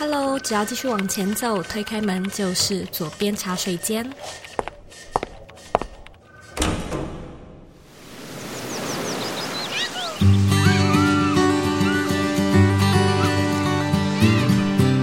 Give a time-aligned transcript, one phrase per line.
[0.00, 4.02] Hello，只要继续往前走，推开门就是左边茶水间。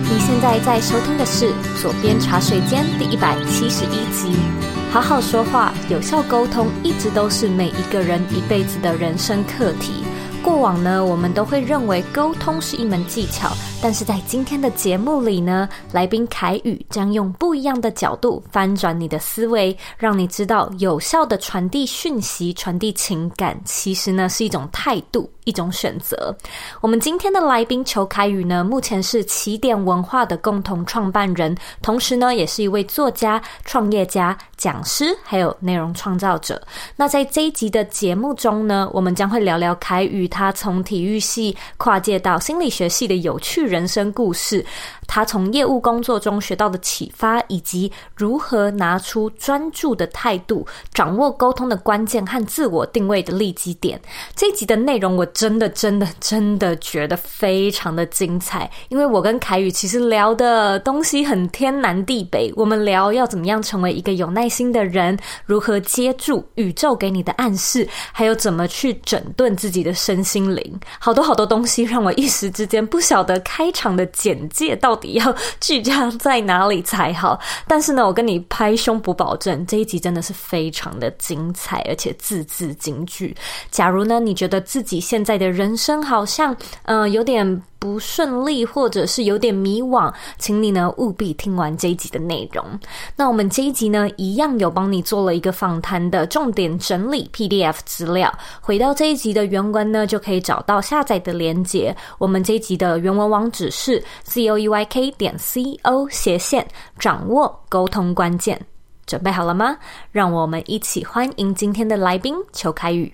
[0.01, 1.45] 你现在在收听的是
[1.79, 4.35] 《左边茶水间》第一百七十一集。
[4.91, 10.03] 好好说话，有效沟通，一直都是每一个人一辈子的人生课题。
[10.47, 13.51] 过往呢，我们都会认为沟通是一门技巧。
[13.81, 26.33] 但是在今天的节目里呢，来宾凯宇将用不一样的角度翻转你的思维，让你知道有效的传递讯息、传递情感，其实呢是一种态度、一种选择。
[26.79, 36.61] 我们今天的来宾裘凯宇呢，目前是起点文化的共同创办人，同时呢也是一位作家、创业家、讲师，还有内容创造者。
[36.95, 44.65] 那在这一集的节目中呢，我们将会聊聊凯宇他从体育系跨界到心理学系的有趣人生故事，
[45.07, 54.01] 他从业务工作中学到的启发，以及如何拿出专注的态度，掌握沟通的关键和自我定位的利基点。
[54.35, 62.51] 这一集的内容我真的真的真的觉得非常的精彩，因为我跟凯宇其实聊的东西很天南地北。
[62.55, 77.39] 我们聊要怎么样成为一个有耐心的人，如何接住宇宙给你的暗示，还有怎么去整顿自己的身心灵，好多好多东西让我一时之间不晓得开场的简介到底要聚焦在哪里才好？
[77.67, 83.35] 但是呢，我跟你拍胸脯保证，这一集真的是非常的精彩，而且字字金句。
[83.71, 92.63] 假如呢，你觉得自己现在的人生好像嗯、有点不顺利，或者是有点迷惘，请你呢务必听完这一集的内容。
[93.15, 98.33] 那我们这一集呢，一样有帮你做了一个访谈的重点整理 PDF 资料。
[98.61, 101.95] 回到这一集的原文呢，就可以找到下载的连接。
[102.17, 108.59] 我们这一集的原文网址是 zoeyk 点 co 斜线掌握沟通关键。
[109.05, 109.77] 准备好了吗？
[110.11, 113.13] 让我们一起欢迎今天的来宾裘凯宇。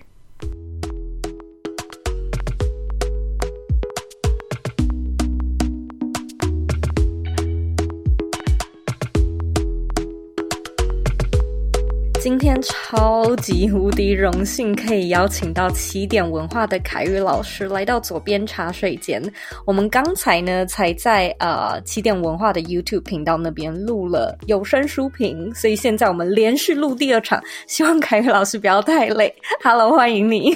[12.24, 19.22] 今天超级无敌荣幸，可以邀请到起点文化的凯宇老师来到左边茶水间。
[19.66, 29.30] 我们刚才呢，才在呃起点文化的 YouTube 频道那边录了有声书评，所以现在我们连续录第二场，希望凯宇老师不要太累。
[29.62, 30.50] Hello，欢迎你。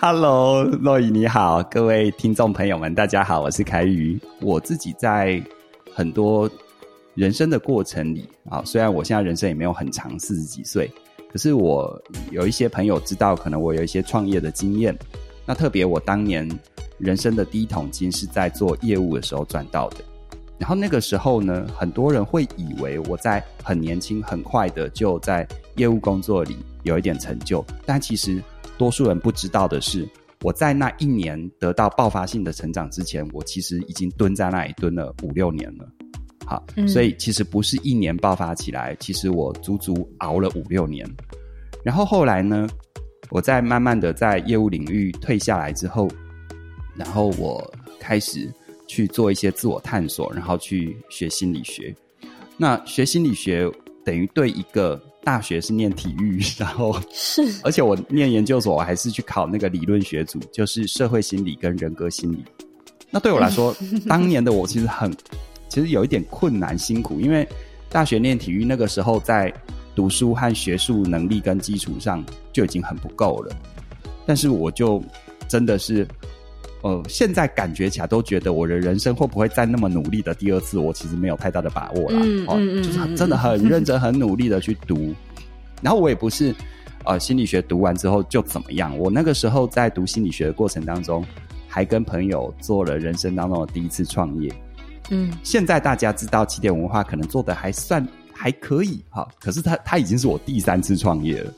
[0.00, 4.18] Hello，洛伊你好，各位听众朋友们，大家好，我是凯宇。
[4.40, 5.40] 我自己在
[5.94, 6.50] 很多
[7.14, 10.90] 人生的过程里啊，虽然我现在人生也没有很长，四十几岁。
[11.34, 12.00] 可是我
[12.30, 14.96] 有一些朋友知道，可能我有一些创业的经验。
[15.44, 16.48] 那特别我当年
[16.96, 19.96] 人生的第一桶金是在做业务的时候赚到的。
[20.60, 27.64] 然后那个时候呢，很多人会以为我在很年轻、很快的就在业务工作里有一点成就。
[27.84, 28.40] 但其实
[28.78, 30.08] 多数人不知道的是，
[30.42, 35.84] 我在那一年得到爆发性的成长之前，我其实已经蹲在那里蹲了五六年了。
[36.46, 41.08] 好，所以其实不是一年爆发起来，其实我足足熬了五六年。
[41.82, 42.66] 然后后来呢，
[43.30, 46.08] 我在慢慢的在业务领域退下来之后，
[46.94, 48.52] 然后我开始
[48.86, 51.94] 去做一些自我探索，然后去学心理学。
[52.56, 53.70] 那学心理学
[54.04, 62.44] 等于对一个大学是念体育， 然后是，而且我念研究所，我还是去考那个理论学组，就是社会心理跟人格心理。
[63.10, 63.74] 那对我来说，
[64.08, 65.10] 当年的我其实很。
[65.68, 67.48] 其实有一点困难辛苦，因为
[67.88, 69.52] 大学练体育那个时候，在
[69.94, 73.56] 读书和学术能力跟基础上就已经很不够了。
[74.26, 75.02] 但是我就
[75.46, 76.06] 真的是，
[76.82, 82.18] 呃，现在感觉起来都觉得我的人生会不会再那么努力的第二次，我其实没有太大的把握了。
[82.22, 85.14] 嗯嗯嗯，就是真的很认真、很努力的去读。
[85.82, 86.54] 然后我也不是，
[87.04, 88.98] 呃，心理学读完之后就怎么样。
[88.98, 91.24] 我那个时候在读心理学的过程当中，
[91.68, 94.50] 还跟朋友做了人生当中的第一次创业。
[95.10, 101.52] 嗯，现在大家知道起点文化可能做的还算还可以哈，可是它它已经是我第三次创业了，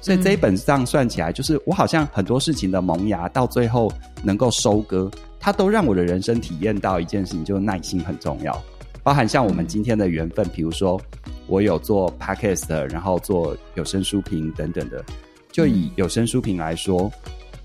[0.00, 3.92] 所以这一本上算起来，就是我好像很多事情的萌芽到最后
[4.22, 8.60] 能够收割，它都让我的人生体验到一件事情，就是耐心很重要。
[9.02, 11.00] 包含像我们今天的缘分，比如说
[11.46, 15.02] 我有做 podcast，然后做有声书评等等的。
[15.50, 17.10] 就以有声书评来说，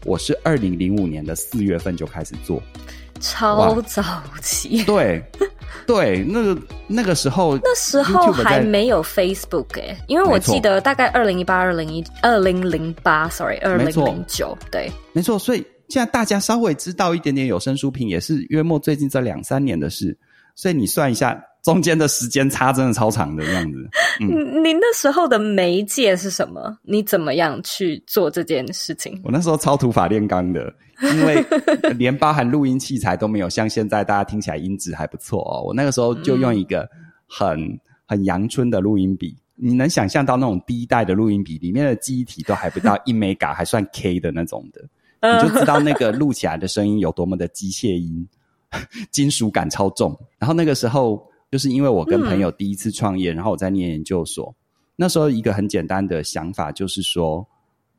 [0.05, 2.61] 我是二零零五年的四月份就开始做。
[3.23, 4.03] 超早
[4.41, 5.23] 期，对
[5.87, 15.39] 对，那个那个时候， 那时候还没有 Facebook 哎、欸，因为我记得大概二零一八、二零一、二零零八，sorry，二零零九，对，没错。
[15.39, 20.17] 所以现在大家稍微知道一点点有声书评，也是约莫最近这两三年的事。
[20.55, 23.89] 所以你算一下，中间的时间差真的超长的这样子。
[24.19, 26.77] 嗯，你那时候的媒介是什么？
[26.83, 29.19] 你怎么样去做这件事情？
[29.23, 31.43] 我那时候超土法炼钢的，因为
[31.97, 35.61] 连包含录音器材都没有，像现在大家听起来音质还不错哦。
[35.61, 36.87] 我那个时候就用一个
[37.27, 48.27] 很、嗯、很阳春的录音笔，你能想象到那种第一代的录音笔里面的记忆体都还不到一 mega，还算 K 的那种的，你就知道那个录起来的声音有多么的机械音。
[49.11, 54.51] 金属感超重，然后那个时候就是因为我跟朋友第一次创业，嗯、然后我在念研究所。
[54.95, 57.47] 那时候一个很简单的想法就是说，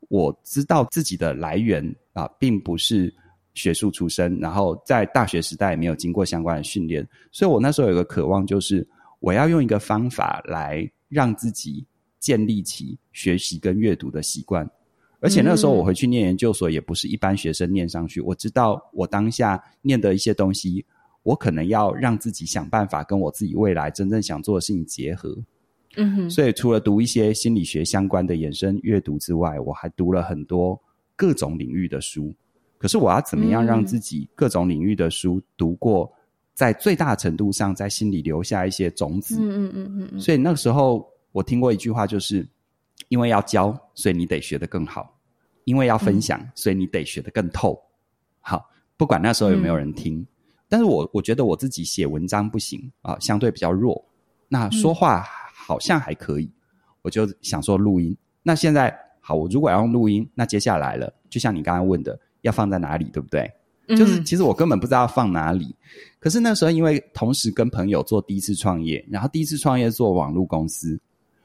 [0.09, 3.15] 我知道自己的来源啊，并不是
[3.55, 8.85] 学术出身，然后在大学时代也没有经过相关的训练，所以我那时候有一个渴望，就是
[9.21, 11.87] 我要用一个方法来让自己
[12.19, 14.69] 建立起学习跟阅读的习惯。
[15.21, 18.21] 而且那时候我回去念研究所，也不是一般学生念上去。
[18.21, 20.85] 我知道我当下念的一些东西，
[21.25, 25.37] 我可能要让自己想办法跟我自己未来真正想做的事情结合。
[25.97, 26.31] 嗯哼。
[26.31, 30.81] 所以除了读一些心理学相关的衍生阅读之外，我还读了很多
[31.17, 32.33] 各种领域的书。
[32.79, 36.13] 可是我要怎么样让自己各种领域的书读过，
[36.53, 39.37] 在最大程度上在心里留下一些种子？
[39.41, 40.21] 嗯嗯嗯嗯。
[40.21, 42.47] 所以那个时候我听过一句话，就是
[43.09, 45.11] 因为要教，所以你得学得更好。
[45.65, 47.81] 因为要分享，嗯、所以你得学得更透。
[48.43, 48.69] 好，
[48.99, 50.27] 不管那时候有没有人听，嗯、
[50.75, 54.05] 但是我我觉得我自己写文章不行啊，相对比较弱。
[54.49, 55.25] 那说话
[55.55, 56.53] 好像还可以，嗯、
[57.03, 58.17] 我就想说录音。
[58.43, 63.49] 那现在好，我如果要用录音，那接下来了，就像你刚刚问的，要放在哪里，对不对？
[63.87, 65.73] 嗯、就是其实我根本不知道放哪里。
[66.19, 70.99] 可是那时候因为同时跟朋友做第一次创业，然后第一次创业做网络公司，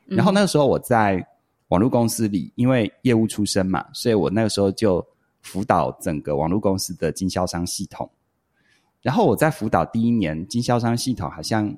[0.08, 1.24] 然后那个时候我在。
[1.70, 5.06] 网络公司里，因为业务出身嘛，所以我那个时候就
[5.44, 8.10] 辅导整个网络公司的经销商系统。
[9.01, 11.74] 然后我在辅导第一年，经销商系统好像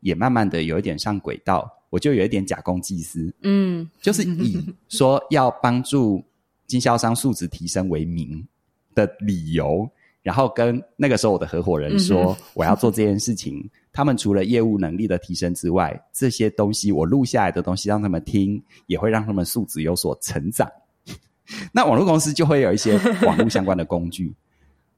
[0.00, 6.22] 也慢慢的有一点上轨道，我就有一点假公济私，嗯，就是以说要帮助
[6.66, 8.46] 经销商素质提升为名
[8.94, 9.88] 的理由，
[10.22, 13.68] 然后跟那个时候我的合伙人说，我要做这件事情。
[13.96, 20.68] 他们除了业务能力的提升之外，这些东西我录下来的东西让他们听，也会让他们素质有所成长。
[21.70, 24.34] 那网络公司就会有一些网络相关的工具，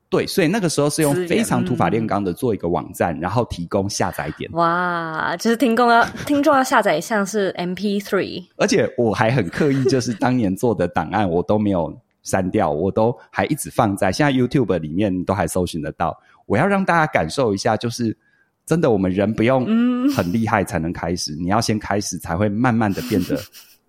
[0.08, 4.50] 对，所以那个时候是用非常土法炼钢的做一个网站，然后提供下载点。
[4.53, 16.17] 哇，就是听众要 听众要下载像是 MP3，而且我还很刻意，就是当年做的档案我都没有删掉，我都还一直放在现在 YouTube 里面都还搜寻得到。
[16.47, 18.17] 我要让大家感受一下，就是。
[18.69, 19.64] 真的，我们人不用
[20.11, 23.41] 很厉害才能开始，嗯、你要先开始，才会慢慢的变得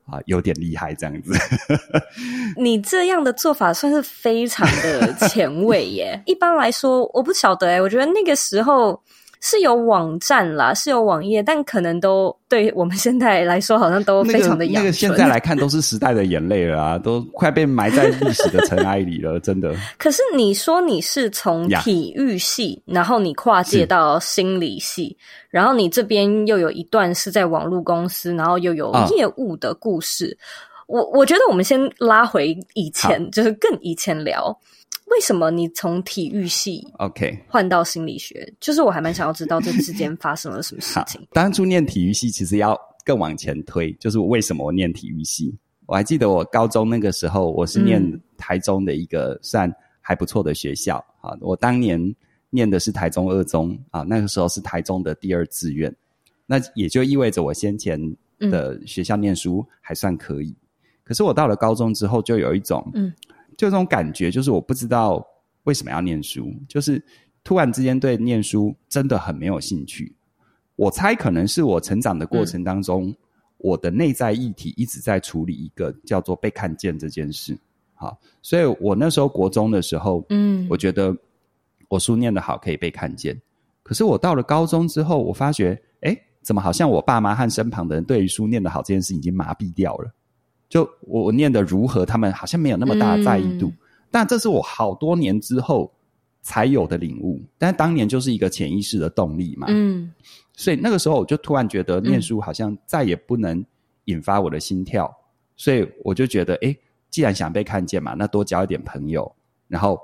[0.08, 1.34] 啊有点厉害这样子。
[2.58, 6.22] 你这样的做法算是非常的前卫耶。
[6.26, 9.00] 一般来说，我不晓得哎，我觉得那个时候。
[9.42, 14.66] 是有网站啦，是有网页，但可能都对我们现在来说，好像都非常的。
[14.66, 19.76] 那个、那个现在来看，都是时代的眼泪了啊，都快被埋在历史的尘埃里了，真的。
[19.98, 25.16] 可是你说你是从体育系.然后你跨界到心理系，
[25.50, 30.30] 然后你这边又有一段是在网络公司，然后又有业务的故事。
[30.30, 30.38] Uh.
[30.88, 34.58] 我我觉得我们先拉回以前，就是更以前聊。
[35.08, 41.26] 为什么你从体育系 OK 换到心理学.就是我还蛮想要知道这之间发生了什么事情。
[41.32, 45.56] 当初念体育系，其实要更往前推，就是为什么我念体育系？
[45.86, 48.02] 我还记得我高中那个时候，我是念
[48.38, 51.32] 台中的一个算还不错的学校啊。
[51.32, 52.16] 嗯、我当年
[52.50, 55.96] 念的是台中二中啊，那个时候是台中的第二志愿，
[56.46, 58.00] 那也就意味着我先前
[58.40, 60.50] 的学校念书还算可以。
[60.50, 60.68] 嗯、
[61.06, 63.12] 可是我到了高中之后，就有一种嗯。
[63.58, 65.22] 就这种感觉，就是我不知道
[65.64, 67.04] 为什么要念书，就是
[67.44, 70.16] 突然之间对念书真的很没有兴趣。
[70.76, 73.16] 我猜可能是我成长的过程当中，嗯、
[73.58, 77.58] 我的内在议题一直在处理一个叫做被看见这件事。
[77.96, 81.18] 好，所以我那时候国中的时候，嗯，我觉得
[81.90, 83.36] 我书念得好可以被看见。
[83.82, 90.14] 可是我到了高中之后，我发觉，哎，怎么好像我爸妈和身旁的人对于书念得好这件事已经麻痹掉了。
[90.70, 93.78] 就我我念的如何，他们好像没有那么大的在意度，嗯、
[94.12, 95.90] 但这是我好多年之后
[96.42, 97.42] 才有的领悟。
[97.58, 100.12] 但当年就是一个潜意识的动力嘛，嗯，
[100.54, 103.64] 所以那个时候我就突然觉得念书好像再也不能
[104.06, 105.24] 引发我的心跳，嗯、
[105.56, 106.76] 所以我就觉得，哎，
[107.10, 109.34] 既然想被看见嘛，那多交一点朋友，
[109.70, 109.98] 然后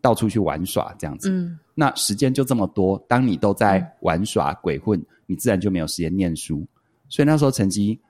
[0.00, 1.30] 到处去玩耍这样子。
[1.30, 6.66] 嗯，那时间就这么多，当你都在玩耍鬼混，你自然就没有时间念书。
[7.10, 8.00] 所以那时候成绩。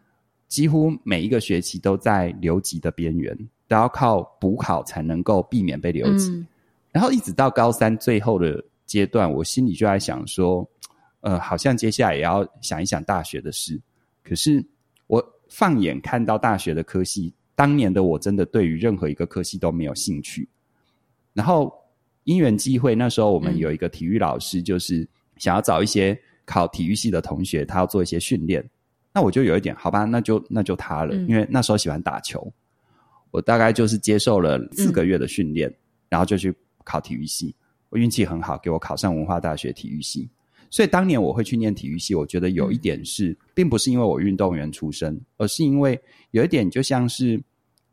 [0.49, 3.37] 几乎每一个学期都在留级的边缘，
[3.69, 6.31] 都要靠补考才能够避免被留级。
[6.31, 6.47] 嗯、
[6.91, 10.67] 然后一直到高三最后的阶段，我心里就在想说，
[11.21, 13.79] 呃，好像接下来也要想一想大学的事。
[14.25, 14.65] 可是
[15.07, 20.49] 我放眼看到大学的科系，当年的我真的对于任何一个科系都没有兴趣。
[21.35, 21.73] 然后
[22.25, 28.67] 因缘际会，那时候我们有一个体育老师，就是想要找一些考体育系的同学，他要做一些训练。
[29.19, 32.53] 那我就有一点，好吧，那就那就他了，因为那时候喜欢打球。
[33.33, 35.77] 我大概就是接受了四个月的训练，嗯、
[36.11, 37.53] 然后就去考体育系。
[37.89, 40.31] 我运气很好，给我考上文化大学体育系。
[40.71, 47.43] 所以当年我会去念体育系，我觉得有一点是，嗯、并不是因为我运动员出身，而是因为有一点就像是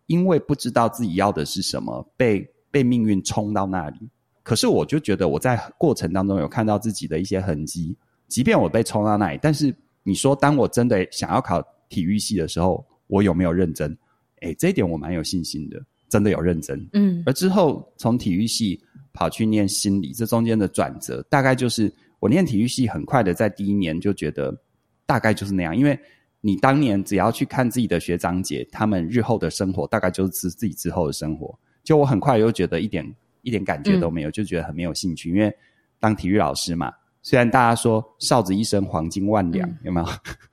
[0.05, 3.97] 因为不知道自己要的是什么，被被命运冲到那里。
[4.43, 9.75] 可是我就觉得我在过程当中有看到自己的一些痕迹，即便我被冲到那里，但是
[10.07, 11.59] 你说当我真的想要考
[11.89, 13.97] 体育系的时候，我有没有认真？
[14.41, 16.87] 哎，这一点我蛮有信心的，真的有认真。
[16.93, 18.79] 嗯，而之后从体育系
[19.13, 24.55] 跑去念心理，这中间的转折，大概就是我念体育系很快的在第一年就觉得
[25.07, 25.99] 大概就是那样，因为
[26.41, 33.03] 你当年只要去看自己的学长姐，他们日后的生活大概就是自自己之后的生活，就我很快又觉得一点
[33.41, 35.51] 一点感觉都没有，嗯、就觉得很没有兴趣，因为
[35.99, 36.93] 当体育老师嘛，
[37.25, 40.07] 虽然大家说哨子一生黄金万两，嗯、有没有？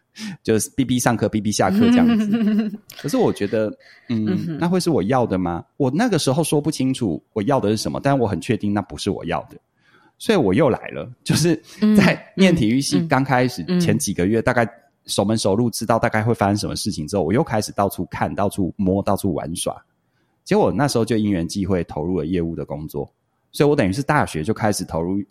[0.43, 2.73] 就是逼逼上课，逼逼下课这样子。
[2.99, 3.71] 可是我觉得，
[4.09, 5.63] 嗯，那会是我要的吗？
[5.77, 9.59] 我那个时候说不清楚我要的是什么，但我很确定那不是我要的，
[10.17, 11.07] 所以我又来了。
[11.23, 11.55] 就是
[11.95, 14.67] 在念体育系刚开始前几个月，大概
[15.05, 19.77] 熟门熟路，知道大概会发生什么事情之后，我又开始到处看，到处摸，到处玩耍。
[20.43, 23.11] 结果我那时候就因缘际会投入了业务的工作，
[23.51, 25.23] 所以我等于是大学就开始投入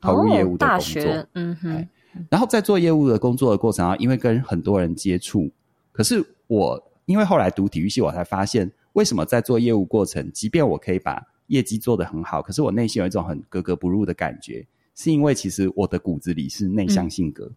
[0.00, 1.26] 投入业务的工作。
[1.34, 1.88] 嗯哼。
[2.30, 5.48] 然后在做业务的工作的过程啊，因为跟很多人接触，
[5.92, 14.66] 可是我因为后来读体育系，我才发现为什么在做业务过程，即便我可以把业绩做得很好，可是我内心有一种很格格不入的感觉，
[14.96, 17.56] 是因为其实我的骨子里是内向性格，嗯、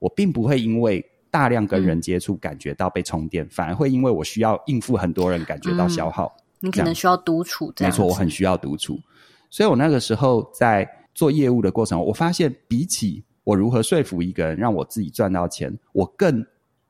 [0.00, 6.34] 我并不会因为大量跟人接触感觉到被充电，嗯、反而会因为我需要应付很多人感觉到消耗。
[6.60, 9.00] 嗯、你可能需要独处，没错，我很需要独处，
[9.48, 15.76] 所以我那个时候在做业务的过程，我发现比起我如何说服一个人让我自己赚到钱？
[15.92, 16.44] 我更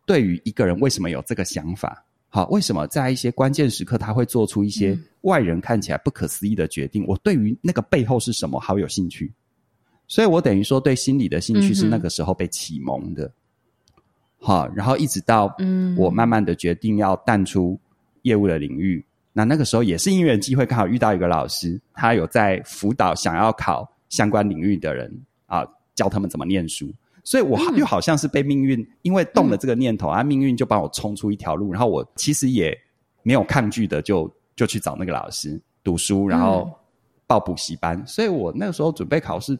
[0.07, 2.05] 对于一个人为什么有这个想法？
[2.29, 7.05] 好，为什么在一些关键时刻他会做出一些外人看起来不可思议的决定？
[7.05, 9.31] 嗯、我对于那个背后是什么好有兴趣，
[10.09, 13.26] 所以我等于说对心理的兴趣是那个时候被启蒙的。
[13.26, 13.33] 嗯、
[14.38, 15.55] 好，然后一直到
[15.97, 17.79] 我慢慢的决定要淡出
[18.23, 25.12] 业务的领域，嗯、那那个时候也是因缘机会，刚好遇到一个老师，他有在辅导想要考相关领域的人
[25.47, 25.66] 啊。
[25.95, 26.90] 教他们怎么念书，
[27.23, 32.75] 所以我又好像是被命运，因为动了这个念头、嗯、啊，命运就帮我冲出一条路，然后我其实也
[33.23, 36.73] 没有抗拒的就，就就去找那个老师读书，然后
[37.26, 37.99] 报补习班。
[37.99, 39.54] 嗯、所以我那个时候准备考试，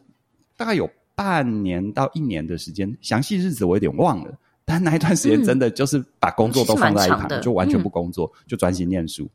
[0.57, 9.29] 大概有半年到一年的时间，详细日子我有点忘了，但那一段时间真的就是把工作都放在一旁，嗯、就完全不工作，嗯、就专心念书。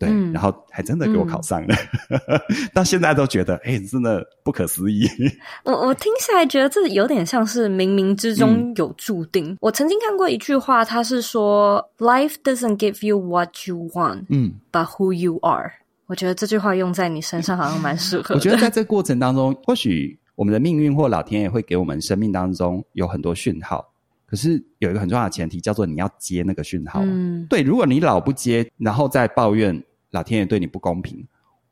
[0.00, 1.74] 对，嗯、然后还真的给我考上了，
[2.08, 2.18] 嗯、
[2.72, 5.06] 到现在都觉得，哎，真的不可思议。
[5.62, 9.50] 我我听下来觉得这有点像是冥冥之中有注定。
[9.50, 15.70] 嗯、我曾经看过一句话，他是说，Life doesn't give you what you want，嗯，but who you are。
[16.06, 18.34] 我觉得这句话用在你身上好像蛮适合的。
[18.36, 23.86] 我觉得在这个过程当中，或许我们的命运或老天爷会给我们生命当中有很多讯号，
[24.26, 27.02] 可是有一个很重要的前提，叫做你要接那个讯号。
[27.04, 29.78] 嗯，对，如果你老不接，然后再抱怨。
[30.10, 31.26] 老天爷对你不公平，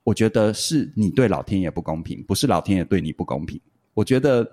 [0.04, 3.60] 我觉得是你对老天爷不公平，不是老天爷对你不公平。
[3.94, 4.48] 我觉得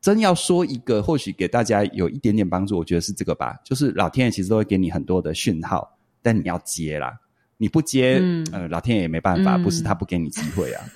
[0.00, 3.56] 真要说一个，或许给大家有一点点帮助，我觉得是这个吧。
[3.62, 5.86] 就是老天爷其实都会给你很多的讯号，
[6.22, 7.12] 但你要接啦。
[7.58, 10.84] 你不接，嗯、呃，老天爷也没办法，嗯、不是他不给你机会啊。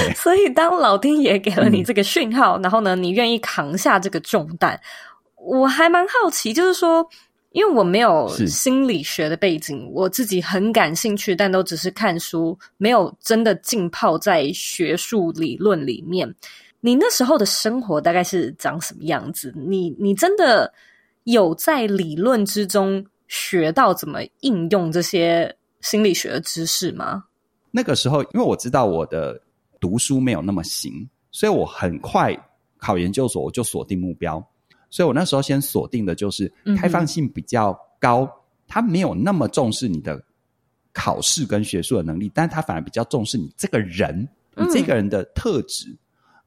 [0.00, 4.80] 对所以当老天爷给了你这个讯号，嗯、然后呢，你愿意扛下这个重担，
[5.36, 7.06] 我还蛮好奇，就是说。
[7.56, 16.32] 因为我没有心理学的背景，我自己很感兴趣，但都只是看书，没有真的浸泡在学术理论里面。
[16.82, 19.54] 你那时候的生活大概是长什么样子？
[19.56, 20.70] 你你真的
[21.24, 27.24] 有在理论之中学到怎么应用这些心理学的知识吗？
[27.70, 29.40] 那个时候，因为我知道我的
[29.80, 32.36] 读书没有那么行，所以我很快
[32.76, 34.46] 考研究所，我就锁定目标。
[34.96, 38.30] 所以我那时候先锁定的就是开放性比较高，嗯、
[38.66, 40.18] 他没有那么重视你的
[40.94, 45.90] 考试跟学术的能力，但他反而比较重视你这个人，你这个人的特质。
[45.90, 45.98] 嗯、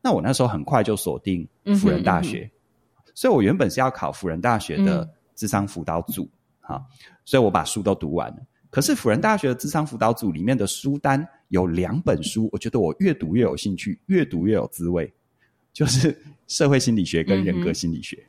[0.01, 1.47] 那我那时候很快就锁定
[1.79, 2.49] 辅仁大学，嗯、
[3.05, 6.27] 哼所以我原本是要考辅仁大学的智商辅导组，
[6.59, 6.85] 哈、嗯，
[7.25, 8.37] 所以我把书都读完了。
[8.71, 15.13] 可是辅仁大学的智商辅导组里面的书单有两本书，我觉得我越读越有兴趣，越读越有滋味。
[15.71, 18.17] 就是社会心理学跟人格心理学。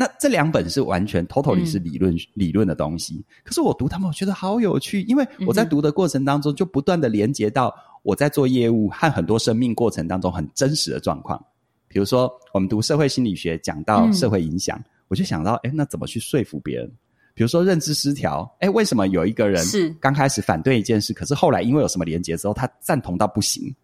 [0.00, 3.20] 那这两本是完全 totally 是理论、嗯、理论的东西。
[3.42, 7.74] 可是我读他们，我觉得好有趣，因为我在读的过程当中，就不断的连接到
[8.04, 11.44] 我在做业务和很多生命过程当中很真实的状况。
[11.88, 16.88] 比如说，我们读社会心理学讲到社会影响，嗯、我就想到，哎，那怎么去说服别人？
[17.34, 23.74] 比如说认知失调，哎，为什么有一个人是刚开始反对一件事，可是后来因为有什么连接之后，他赞同到不行？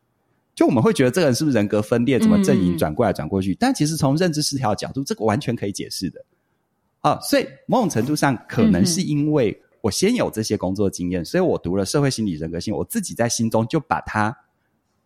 [0.55, 2.19] 就我们会觉得这个人是不是人格分裂？
[2.19, 3.53] 怎么阵营转过来转过去？
[3.53, 6.25] 嗯、但其实从认知失调的角度，这个完全可以解释的。
[7.01, 14.37] 啊，所以某种程度上，可能是因为我先有这些工作经验，嗯、所以我读了社会心理人格性，我自己在心中就把它。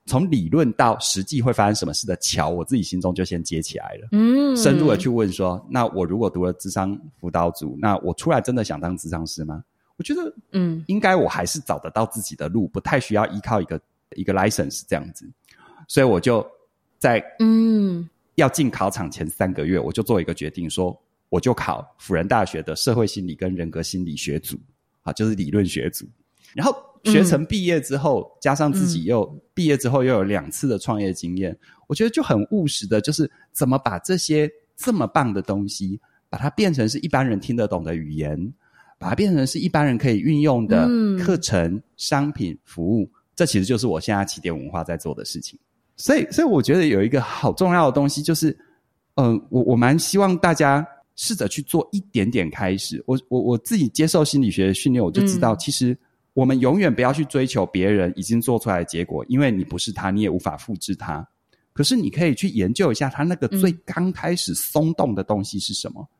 [0.07, 4.09] 从理论到实际会发生什么事的桥，我自己心中就先接起来了。
[4.13, 9.63] 嗯，深入的去问说，那我如果读了智商辅导组，那我出来真的想当智商师吗？
[9.99, 13.79] 我觉得，嗯，应该我还是找得到自己的路，不太需要依靠一个
[14.17, 15.29] 一个 license 这样子。
[15.87, 16.47] 所以我就
[16.99, 20.99] 在嗯要进考场前三个月，我就做一个决定，说
[21.29, 24.59] 我就考辅仁大学的社会心理跟人格心理学组，
[25.03, 26.07] 啊，就是理论学组，
[26.55, 26.75] 然后。
[27.05, 29.25] 学成毕业之后，加上自己又
[29.55, 35.99] 毕业之后又有两次的创业经验，我觉得就很务实的，就是怎么把这些这么棒的东西，
[36.29, 38.53] 把它变成是一般人听得懂的语言，
[38.99, 40.89] 把它变成是一般人可以运用的
[41.21, 43.09] 课程、商品、服务。
[43.39, 45.57] 这其实就是我现在起点文化在做的事情。
[45.97, 48.57] 所以，所以我觉得有一个好重要的东西，就是，
[49.15, 53.01] 嗯，我我蛮希望大家试着去做一点点开始。
[53.07, 55.97] 我我我自己接受心理学的训练，我就知道其实。
[56.35, 61.27] 我们永远不要去追求别人已经做出来的结果，因为你不是他，你也无法复制他。
[61.73, 66.15] 可是你可以去研究一下他那个最刚开始松动的东西是什么，嗯、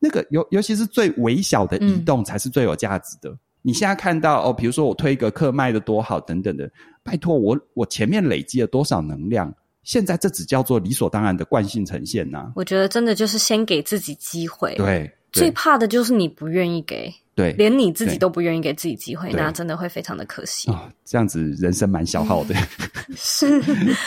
[0.00, 3.30] 那个尤尤其是最微小的移动才是最有价值的。
[3.30, 6.70] 嗯、你现在看到哦，比如说我推一个课卖的多好等等的，
[7.02, 9.52] 拜托我我前面累积了多少能量，
[9.82, 12.52] 现在这只叫做理所当然的惯性呈现呐、啊。
[12.56, 17.12] 我觉得真的就是先给自己机会，对，最怕的就是你不愿意给。
[17.32, 20.70] 对，连你自己都不愿意给自己机会，那真的会非常的可惜。
[20.70, 22.54] 哦，这样子人生蛮消耗的。
[23.16, 23.62] 是，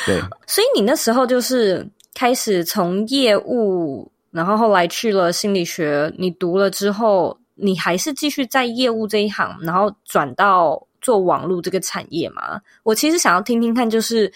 [0.05, 0.21] 对。
[0.45, 6.13] 所以你那时候就是开始从业务，然后后来去了心理学。
[6.19, 12.59] 你读了之后，你还是继续在业务这一行，然后转到做网络这个产业吗？
[12.83, 14.31] 我其实想要听听看，就是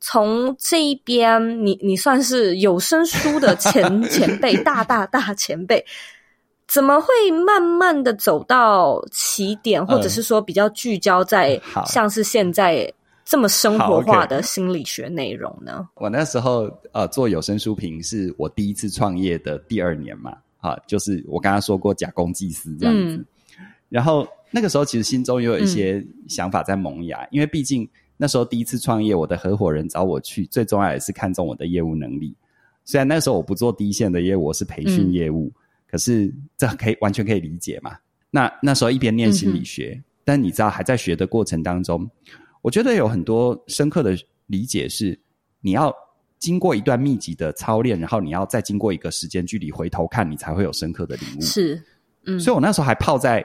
[0.00, 5.84] 从这一边，你你算是有声书的前 前辈，大大大前辈。
[6.68, 12.92] 怎么会慢慢的走到起点，或者是说比较聚焦在像是现在
[13.24, 15.88] 这么生活化的心理学内容呢？
[15.94, 20.36] 我那时候呃做有声书评是我第一次创业的第二年嘛，
[20.70, 23.16] 啊，就是我刚刚说过假公济私这样子。
[23.16, 23.26] 嗯、
[23.88, 32.34] 然后那个时候其实心中也有一些想法在萌芽，嗯、因为毕竟那时候第一次创业，我的合伙人找我去，最重要也是看中我的业务能力。
[32.84, 35.46] 虽然那时候我不做第一线的业务，我是培训业务。
[35.46, 37.96] 嗯可是这可以完全可以理解嘛？
[38.28, 42.10] 那那时候一边念心理学，嗯、但你知道还在学的过程当中，
[42.60, 45.16] 我觉得有很多深刻的理解是，
[45.60, 45.94] 你要
[46.38, 51.40] 经过一段密集的操练，然后你要再经过一个时间距离回头看，你才会有深刻的领悟。
[51.40, 51.82] 是，
[52.24, 53.44] 嗯，所以我那时候还泡在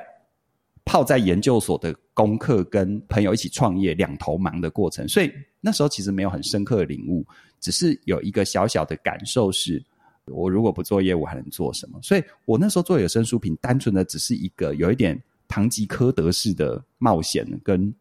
[0.86, 7.26] 泡在研究所的功课，跟朋友一起创业两头忙的过程，所以那时候其实没有很深刻的领悟，
[7.60, 9.84] 只是有一个小小的感受是。
[10.26, 12.00] 我如果不做业务，还能做什么？
[12.02, 17.94] 所以我那时候做有声书品，单纯的只是一个有一点堂吉诃德式的冒险跟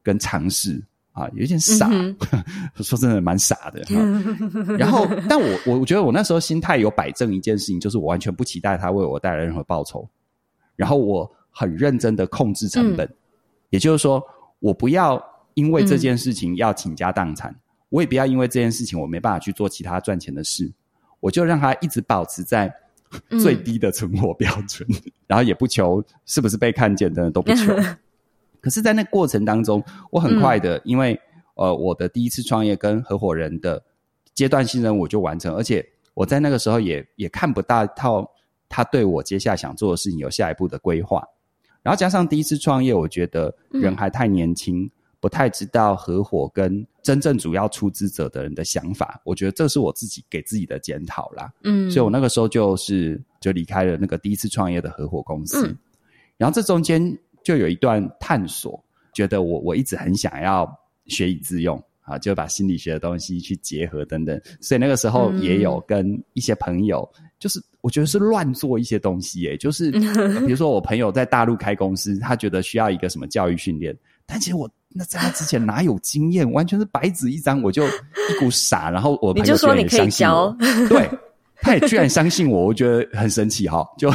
[0.00, 0.80] 跟尝试
[1.14, 2.14] 啊，有一点傻，嗯、
[2.82, 3.82] 说真的蛮傻的。
[4.76, 10.06] 然后，但我我我觉得我那时候心态有摆正一件事情，就是我完全不期待他为我带来任何报酬，
[10.76, 13.16] 然后我很认真的控制成本，嗯、
[13.70, 14.22] 也就是说，
[14.58, 15.24] 我不要
[15.54, 20.70] 因为这件事情要倾家荡产，嗯、我也不要因为这件事情我没办法去做其他赚钱的事。
[21.20, 22.70] 我就让他一直保持在
[23.40, 27.72] 最低的存活标准，嗯、然后也不求是不是被看见的，都不求。
[28.64, 31.20] 可是，在那过程当中，我很快的，嗯、因为
[31.54, 33.82] 呃，我的第一次创业跟合伙人的
[34.34, 38.26] 阶段性任务就完成，而且我在那个时候也也看不到套
[38.68, 41.22] 他对我接下来想做的事情有下一步的规划。
[41.82, 44.84] 然后加上第一次创业，我觉得人还太年轻。
[44.84, 44.90] 嗯
[45.24, 51.50] 不太知道合伙跟真正主要出资者的人的想法，我觉得这是我自己给自己的检讨啦。
[51.62, 55.78] 嗯，所以我那个时候就是就离开了那个第一次创业的合伙公司，嗯、
[56.36, 60.68] 然后这中间就有一段探索，觉得我我一直很想要
[61.06, 73.96] 学以致用啊，就把心理学的东西去结合等等，所以那个时候也有跟一些朋友，嗯、就是我觉得是乱做一些东西、欸，诶就是比如说我朋友在大陆开公司，他觉得需要一个什么教育训练。
[74.26, 78.90] 但其实我那在他之前哪有经验，完全是白纸一张，我就一股傻。
[78.90, 80.56] 然后我朋友居然也相信我，
[80.88, 81.06] 对，
[81.60, 83.86] 他也居然相信我，我觉得很神奇哈。
[83.98, 84.12] 就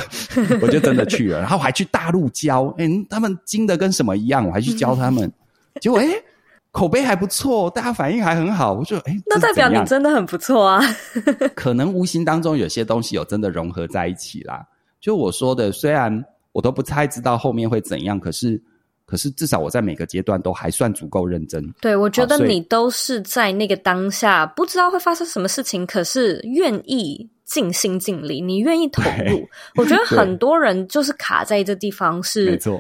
[0.62, 5.34] 我就真的去了，然后我还去大陆教，哎、欸，他们精的跟什么一样，我还去教他们，嗯、
[5.82, 6.24] 结果哎、欸，
[6.72, 8.74] 口碑还不错，大家反应还很好。
[8.74, 10.82] 我说哎，欸、那代表你真的很不错啊。
[11.56, 14.66] 可能无形当中有些东西有真的融合在一起啦。
[15.00, 18.62] 就我说的，虽然我都不太知道后面会怎样，可是。
[19.10, 21.68] 可是至少我在每个阶段都还算足够认真。
[21.82, 29.50] 对，我觉得你都是在那个当下不知道会发生什么事情，可是愿意尽心尽力，你愿意投入。
[29.78, 32.80] 我觉得很多人就是卡在这地方，是没错，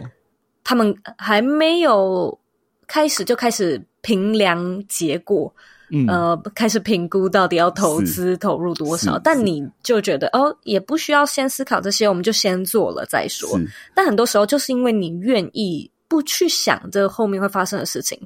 [0.64, 2.38] 他们还没有
[2.86, 5.52] 开始就开始评量结果，
[5.90, 13.60] 嗯、呃，开始评估到底要投资投入多少，但你就觉得哦，也不需要先思考这些，我们就先做了再说。
[13.96, 15.90] 但很多时候就是因为你愿意。
[16.10, 18.20] 不去想这后面会发生的事情，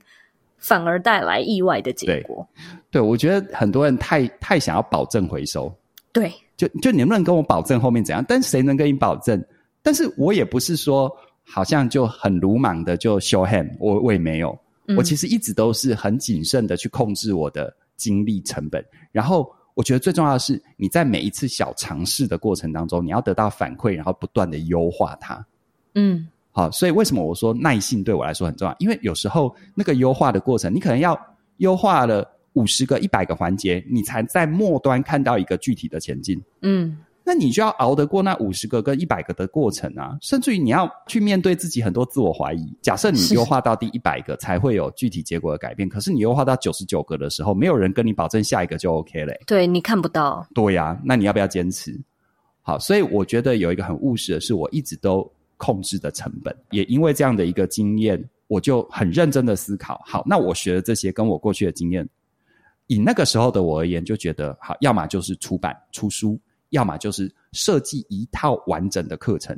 [0.57, 2.47] 反而带来意外的结果。
[2.89, 5.71] 对，对，我觉得很多人太太想要保证回收。
[6.13, 8.23] 对，就就你能不能跟我保证后面怎样？
[8.27, 9.43] 但谁能跟你保证？
[9.81, 11.11] 但是我也不是说
[11.43, 14.57] 好像就很鲁莽的就 show hand，我我也没有。
[14.87, 18.83] 嗯、我其实一直都是很谨慎的去控制我的精力成本。
[19.11, 25.45] 然后我觉得最重要的是，你在每一次小尝试的过程当中，你要得到反馈，然后不断的优化它。
[25.95, 26.25] 嗯。
[26.55, 28.75] 好，所以为什么我说耐性对我来说很重要？
[28.77, 31.19] 因为有时候那个优化的过程，你可能要
[31.57, 36.39] 优化了五十个、一百个环节，你才在末端看到一个具体的前进。
[36.61, 42.71] 嗯，那你就要熬得过那五十个跟一百个的过程啊，甚至于你要去面对自己很多自我怀疑。
[42.83, 49.35] 假设你优化到第一百个才会有具体结果的改变，可是你优化到九十九个的时候，没有人跟你保证下一个就 OK 嘞。
[49.47, 50.45] 对，你看不到。
[50.53, 51.99] 对呀，那你要不要坚持？
[52.61, 55.27] 好，所以我觉得有一个很务实的是，我一直都。
[55.63, 60.01] 控制的成本，也因为这样的一个经验，我就很认真的思考。
[60.05, 62.05] 好，那我学的这些跟我过去的经验，
[62.87, 66.37] 以那个时候的我而言，就觉得好，要么就是出版出书，
[66.71, 69.57] 要么就是设计一套完整的课程。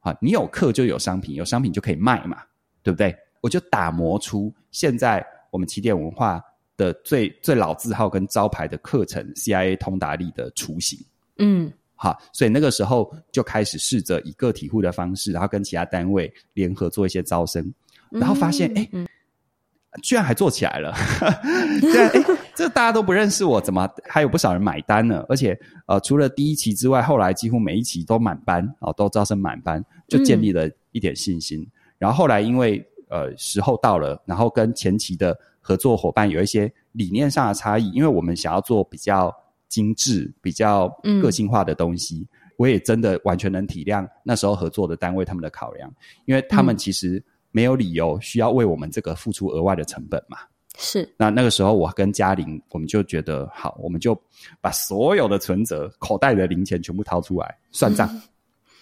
[0.00, 2.38] 啊，你有课就有商品，有商品就可以卖嘛，
[2.82, 3.14] 对不对？
[3.40, 6.42] 我就打磨出现在我们起点文化
[6.76, 10.98] 的最最老字号跟招牌的课程 CIA 通达力的雏形。
[11.38, 11.72] 嗯。
[12.02, 17.70] 好，所以那个时候就开始试着以个体户的方式，然后跟其他单位联合做一些招生，
[18.08, 20.94] 然后发现，哎、嗯欸，居然还做起来了。
[21.78, 25.22] 对，哎，这大家都不认识我，怎么还有不少人买单呢？
[25.28, 31.60] 而且，呃，除了第一期之外，后来几乎每一期都满班，哦，都招生满班，就建立了一点信心。
[31.60, 39.30] 嗯、然后后来因为呃时候到了，然后跟前期的合作伙伴有一些理念上的差异，因为我们想要做比较。
[39.70, 40.86] 精致、比较
[41.22, 45.90] 个性化的东西，嗯，我也真的完全能体谅那时候合作的单位他们的考量，
[46.26, 50.36] 因为他们其实没有理由需要为我们这个付出额外的成本嘛。
[50.76, 51.08] 是。
[51.16, 54.20] 那那个时候，我跟嘉玲，我们就觉得好，我们就
[54.60, 58.08] 把所有的存折、口袋的零钱全部掏出来算账。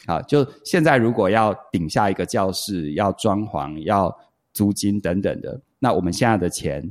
[0.06, 4.12] 好，就现在如果要顶下一个教室，要装潢、要
[4.54, 6.82] 租金等等的，那我们现在的钱。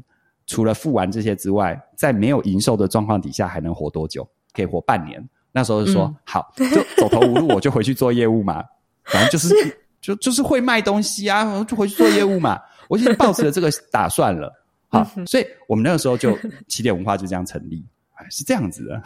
[0.48, 4.28] 除了付完这些之外，在没有营收的状况底下，还能活多久？
[4.54, 5.24] 可以活半年。
[5.52, 8.64] 那时候就说、嗯、好，就走投无路，我就回去做业务嘛。
[9.04, 12.60] 反正就是，是就就是会卖东西啊，就回去做业务嘛。
[12.88, 14.52] 我已经抱持了这个打算了。
[14.88, 17.84] 好，所以我们那个时候就起点文化就这样成立，
[18.30, 19.02] 是这样子的。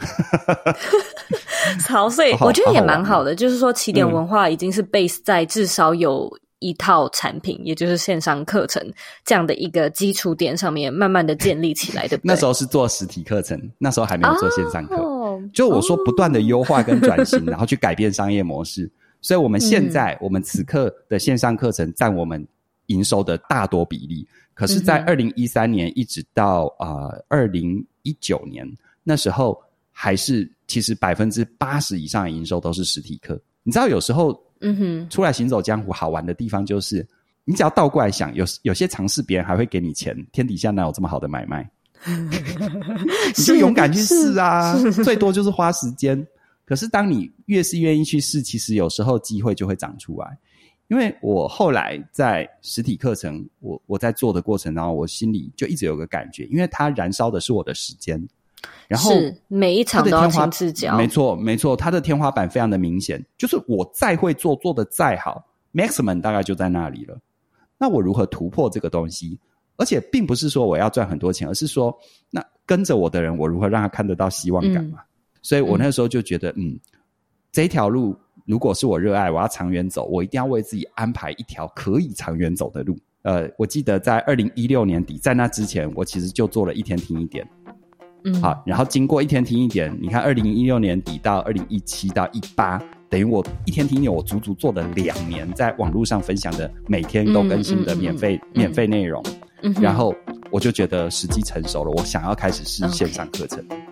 [1.88, 6.32] 好，所以我觉得也蛮好的，就是说起点文化已经是 base 在至少有。
[6.62, 8.80] 一套产品，也就是线上课程
[9.24, 12.18] 这样的一个基础点上面，慢慢的建立起来的。
[12.22, 14.94] 那时候是做实体课程，那时候还没有做线上课。
[14.96, 17.48] Oh, 就我说，不断的优化跟转型，oh.
[17.50, 18.88] 然后去改变商业模式。
[19.20, 22.46] 所以，我们现在、嗯、我们此刻的线上课程占我们
[22.86, 24.26] 营收的大多比例。
[24.54, 28.64] 可是，在二零一三年一直到啊二零一九年
[29.02, 33.40] 那时候，还是其实百分之八十以上的营收都是实体课。
[33.64, 34.40] 你知道，有时候。
[34.62, 37.06] 嗯哼，出来行走江湖好玩的地方就是，
[37.44, 41.68] 你只要倒过来想，有有些尝试别人还会给你钱，天底下哪有这么好的买卖？
[43.36, 46.26] 你就勇敢去试啊， 最多就是花时间。
[46.64, 50.38] 可是当你越是愿意去试，其实有时候机会就会长出来。
[50.88, 58.22] 因为我后来在实体课程，我我在做的过程当中，我心里就一直有个感觉，因为它燃烧的是我的时间。
[58.88, 59.12] 然后
[59.48, 67.18] 每一场都要亲自教，没错没错，他的天花板非常的明显，就是我再会做，做的再好，maximum 大概就在那里了。
[67.78, 69.38] 那我如何突破这个东西？
[69.76, 71.92] 而且并不是说我要赚很多钱，而是说，
[72.30, 74.98] 那跟着我的人，我如何让他看得到希望感嘛？
[75.00, 75.06] 嗯、
[75.40, 76.80] 所以我那时候就觉得，嗯，嗯，
[77.50, 82.96] 这条路如果是我热爱，我要长远走，我一定要为自己安排一条可以长远走的路。
[83.22, 87.48] 呃，我记得在二零一六年底，在那之前，我其实就做了一天听一点。
[88.24, 99.22] 嗯，好，然后经过一天听一点，你看二零一六年底到二零一七到一八，等于我一天听一点，我足足做了两年，在网络上分享的每天都更新的免费、嗯嗯嗯、免费内容。
[99.62, 100.14] 嗯，然后
[100.50, 103.58] 我就觉得时机成熟了，我想要开始试线上课程。
[103.68, 103.91] Okay.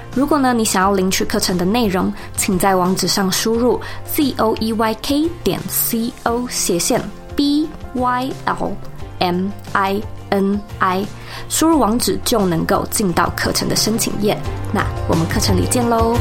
[0.13, 7.01] 如果呢，你想要领取课程的内容，请在网址上输入 z o e y k 点 c o 斜线
[7.35, 8.71] b y l
[9.19, 11.05] m i n i，
[11.49, 14.37] 输入网址就能够进到课程的申请页。
[14.73, 16.17] 那我们课程里见喽！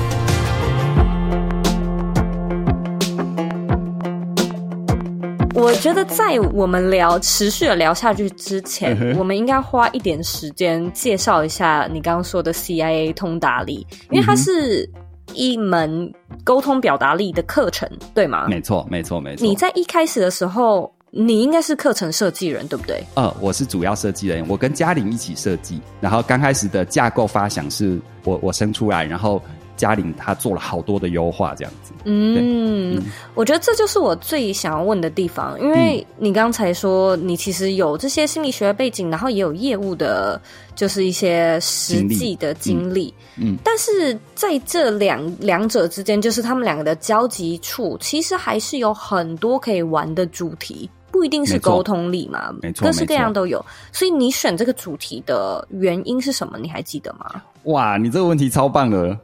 [5.61, 14.89] 我觉得在我们聊持续的聊下去之前，嗯、我们应该花一点时间介绍一下你刚刚说的 CIA 通达力，因为它是
[15.35, 16.11] 一门
[16.45, 18.47] 沟通表达力的课程，对吗？
[18.49, 19.47] 没错，没错，没错。
[19.47, 23.05] 你在一开始的时候，你应该是课程设计人，对不对？
[23.15, 29.43] 呃，我是主要设计人，我跟嘉玲一起设计，然后刚开始的架构发想是我我生出来，然后。
[29.81, 31.93] 嘉玲她做了好多的优化，这样子。
[32.05, 33.03] 嗯，嗯，
[33.35, 40.39] 我觉得这就是我最想要问的地方，因为你刚才说你其实有这些心理学背景，然后也有业务的，
[40.75, 43.13] 就是一些实际的经历。
[43.37, 50.91] 嗯，嗯，但是在这两两者之间，就是他们两个的交集处，其实还是有很多可以玩的主题。
[51.11, 53.65] 不一定是沟通力嘛，没错，各式各样都有。
[53.93, 56.59] 所以你选这个主题的原因是什么？
[56.59, 57.43] 你还记得吗？
[57.65, 59.19] 哇，你这个问题超棒的！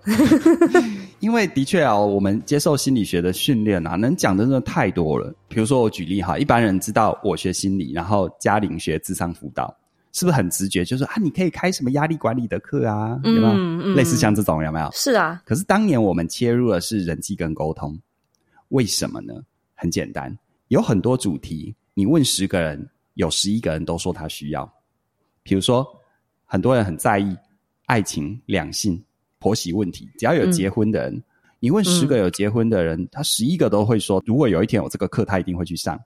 [1.21, 5.33] 因为的确啊，我们接受心理学的训练啊，能讲的真的太多了。
[5.49, 9.75] 比如说我举例哈，一般人知道我学心理，然后嘉玲学智商辅导，
[10.13, 10.85] 是不是很直觉？
[10.85, 13.55] 就是说啊，你可以开什么压力管理的课啊，对吧？
[13.95, 14.91] 类似像这种有没有？
[14.93, 15.41] 是啊。
[15.47, 17.99] 可是当年我们切入的是人际跟沟通，
[18.69, 19.33] 为什么呢？
[19.75, 20.37] 很简单，
[20.69, 21.75] 有很多主题。
[21.95, 24.71] 你问十个人，有十一个人都说他需要。
[25.43, 25.87] 比如说，
[26.45, 27.37] 很多人很在意
[27.87, 29.03] 爱情、两性、
[29.39, 30.11] 婆媳问题。
[30.19, 31.23] 只要有结婚的人，嗯、
[31.61, 35.99] 你问十个有结婚的人，嗯、他十一个都会说，如果有一天我这个课，他一定会去上。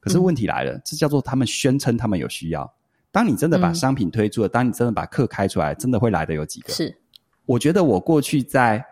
[0.00, 2.70] 可是问题来了，嗯、这叫做他们宣称他们有需要。
[3.10, 6.72] 当你真的把商品推出了，嗯、当你真的把课开出来，真的会来的有几个？
[6.72, 6.94] 是，
[7.46, 8.84] 我觉得我过去在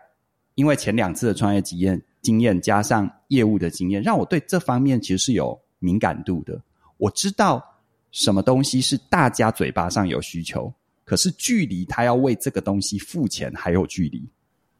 [0.55, 5.59] 因为前两次的创业经验，经验加上业务的经验，让我对这方面其实是有。
[5.79, 6.59] 敏感度的，
[6.97, 7.63] 我知道
[8.09, 10.73] 什么东西是大家嘴巴上有需求，
[11.05, 14.27] 可是距离他要为这个东西付钱还有距离。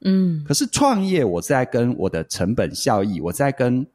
[0.02, 3.86] 嗯，可是创业，我在跟我的成本效益，我在跟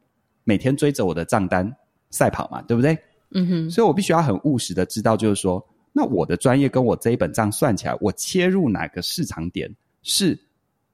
[0.45, 1.69] 每天追着我的账单
[2.11, 2.97] 赛跑嘛，对不对？
[3.31, 5.61] 嗯哼，所以我必须要很务实的知道，就是说，
[5.93, 9.69] 那我的专业跟我这一本账算起来，我切入哪个市场点
[10.05, 10.39] 是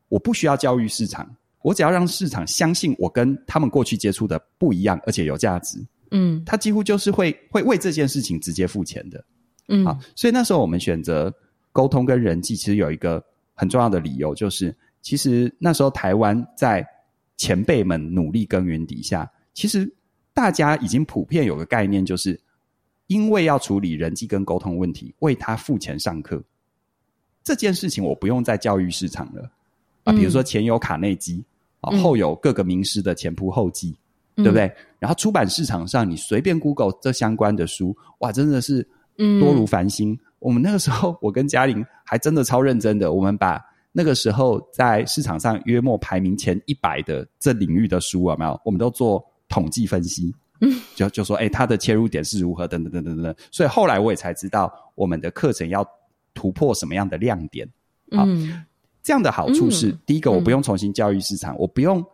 [0.09, 1.29] 我不需要教育市场，
[1.63, 5.85] 我只要让市场相信我跟他们过去接触的不一样，而且有价值。
[6.11, 9.23] 嗯，他几乎就是会会为这件事情直接付钱的，
[9.69, 11.31] 嗯，好，所以那时候我们选择
[11.71, 13.23] 沟通跟人际，其实有一个
[13.55, 16.87] 很重要的理由，就是其实那时候台湾在
[17.37, 19.87] 前辈们努力耕耘底下，其实
[20.33, 22.41] 大家已经普遍有个概念，就是
[23.09, 26.43] 因为要处理人际跟沟通问题，为他付钱上课。
[27.45, 29.51] 这件事情，我不用再教育市场了
[30.05, 31.45] 啊，比如说前有卡内基
[31.81, 33.97] 啊，后有各个名师的前仆后继。
[34.37, 34.73] 对不对？
[35.01, 38.87] 然后出版市场上，你随便 Google 这相关的书，哇，真的是
[39.41, 40.13] 多如繁星。
[40.13, 43.61] 嗯、我们那个时候，我跟嘉玲还真的超认真的，我们把
[43.91, 48.61] 那个时候在市场上约莫排名前一百的这领域的书有没有？
[48.65, 53.35] 我们都做统计分析，嗯，就就说，哎，它的切入点是如何，等等等等等等。
[53.51, 55.85] 所以后来我也才知道，我们的课程要
[56.33, 57.69] 突破什么样的亮点。
[58.13, 58.65] 好，嗯、
[59.09, 62.05] 这样的好处是，嗯、第一个，我不用重新教育市场，嗯、我不用。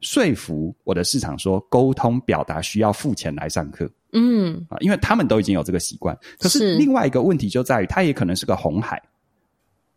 [0.00, 6.16] 说服我的市场说，沟通表达需要付钱来上课，嗯啊，因为他们都已经有这个习惯。
[6.38, 9.02] 可是另外一个问题就在于，它也可能是个红海，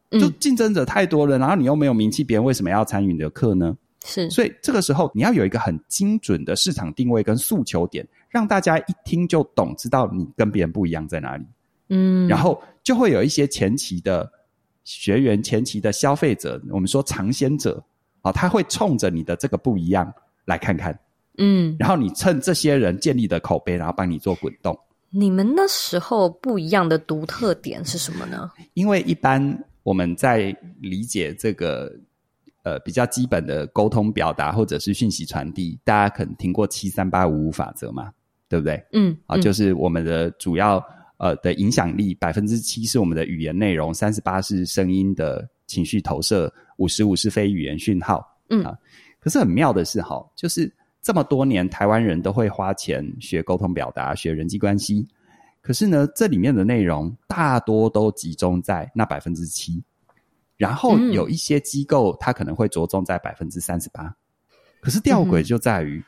[0.09, 3.77] 就竞争者太多了，然后你又没有名气，别人为什么要参与你的课呢？
[4.03, 11.45] 是，所以这个时候你要有一个很精准的市场定位跟诉求点，让大家一听就懂，知道你跟别人不一样在哪里。
[11.89, 14.27] 嗯，然后就会有一些前期的
[14.83, 17.83] 学员、前期的消费者，我们说尝鲜者。
[18.23, 20.13] 啊，他会冲着你的这个不一样
[20.45, 20.95] 来看看，
[21.39, 28.51] 嗯，然后你趁这些人建立的口碑，然后帮你做滚动，你们那时候不一样的独特点是什么呢？
[28.75, 31.91] 因为一般我们在理解这个
[32.61, 38.11] 呃比较基本的沟通表达或者是讯息传递，大家可能听过七三八五五法则嘛，
[38.47, 38.85] 对不对？
[38.93, 40.79] 嗯，啊，就是我们的主要
[41.21, 48.21] 呃的影响力，百分之七是我们的语言内容，三十八是声音的情绪投射，五十五是非语言讯号。
[48.49, 48.75] 嗯啊，
[49.19, 50.69] 可是很妙的是哈，就是。
[51.03, 55.07] 这么多年，台湾人都会花钱学沟通表达、学人际关系，
[55.59, 59.83] 可是呢，这里面的内容大多都集中在那百分之七，
[60.57, 64.15] 然后有一些机构它可能会着重在百分之三十八。
[64.79, 66.05] 可是吊诡就在于，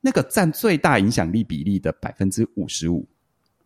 [0.00, 3.06] 那个占最大影响力比例的百分之五十五，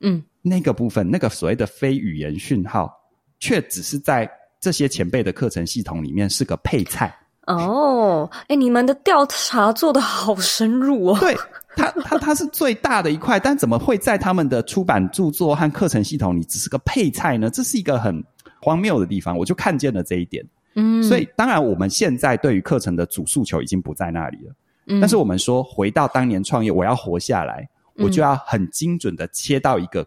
[0.01, 2.91] 嗯，那个部分，那个所谓的非语言讯号，
[3.39, 7.15] 却只是在这些前辈的课程系统里面是个配菜。
[7.47, 11.19] 哦，哎，你们的调查做的好深入哦。
[11.19, 11.35] 对，
[11.75, 17.51] 它它它是最大的一块，但怎么会在他们的出版著作和课程系统里只是个配菜呢？
[17.51, 18.23] 这是一个很
[18.61, 19.37] 荒谬的地方。
[19.37, 20.47] 我就看见了这一点。
[20.77, 24.55] 嗯，所以当然我们现在对于课程的主诉求已经不在那里了。
[24.87, 27.69] 嗯，但是我们说回到当年创业，我要活下来，
[28.01, 30.07] 我就要很精准的切到一个，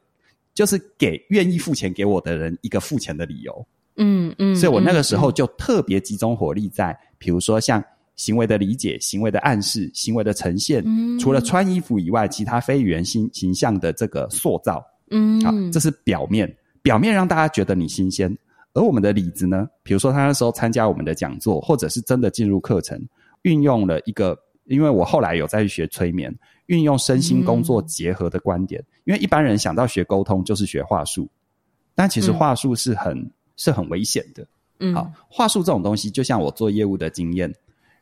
[0.53, 3.67] 就是给愿意付钱给我的人一个付钱的理由。
[3.97, 7.83] 嗯嗯，所以我那个时候就特别集中火力在，比如说像
[8.15, 16.51] 行为的理解、行为的暗示、行为的呈现，嗯，除了穿衣服以外，其他非语言形形象的这个塑造，嗯，好，这是表面，
[16.81, 18.35] 表面让大家觉得你新鲜。
[18.73, 22.99] 而我们的李子呢，比如说他那时候参加我们的讲座，或者是真的进入课程，
[23.43, 31.27] 运用了一个，因为我后来有再去学催眠，运用身心工作结合的观点，因为一般人想到学沟通就是学话术，
[31.95, 33.31] 但其实话术是很。
[33.55, 34.43] 是很危险的。
[34.79, 37.53] 嗯，好，话术这种东西，就像我做业务的经验，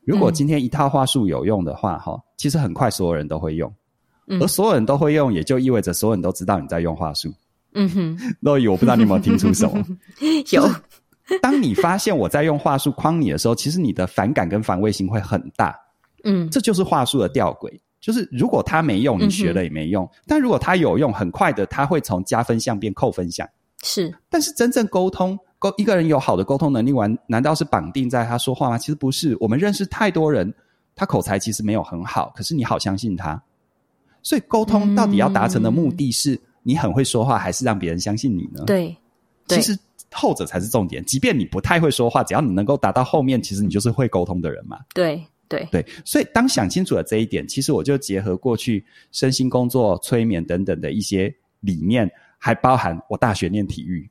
[0.05, 3.69] 如果今天一套话术有用的话，哈、嗯，其实很快所有人都会用，
[4.27, 7.29] 嗯、而所有人都会用，也就意味着所有人都知道你在用话术。
[7.73, 9.85] 嗯哼，Zoe，我不知道你有没有听出什么？
[10.53, 10.65] 有。
[11.41, 15.77] 当你发现我在用话术框你的时候，其实你的反感跟防卫心会很大。
[16.23, 17.69] 嗯，这就是话术的吊诡，
[18.01, 23.47] 就是如果他没用，你学了也没用；嗯、但如果他有用，很快的他会从加分项变扣分项。
[23.83, 28.77] 是，但是真正沟通，沟一个人有好的沟通能力，完难道是绑定在他说话吗？
[28.77, 29.37] 其实不是。
[29.39, 30.53] 我们认识太多人，
[30.95, 33.41] 他口才其实没有很好，可是你好相信他。
[34.23, 38.63] 所以沟通到底要达成的目的是你很会说话，还是让别人相信你呢？
[38.67, 38.95] 对，
[39.47, 39.77] 其实
[40.11, 41.03] 后者才是重点。
[41.05, 44.77] 即便你不太会说话，只要你能够达到后面，其实你就是会沟通的人嘛。
[44.93, 45.85] 对对对。
[46.03, 52.09] 所以当想清楚了这一点，其实我就结合过去身心工作、催眠等等的一些理念。
[52.43, 54.09] 还包含我大学念体育，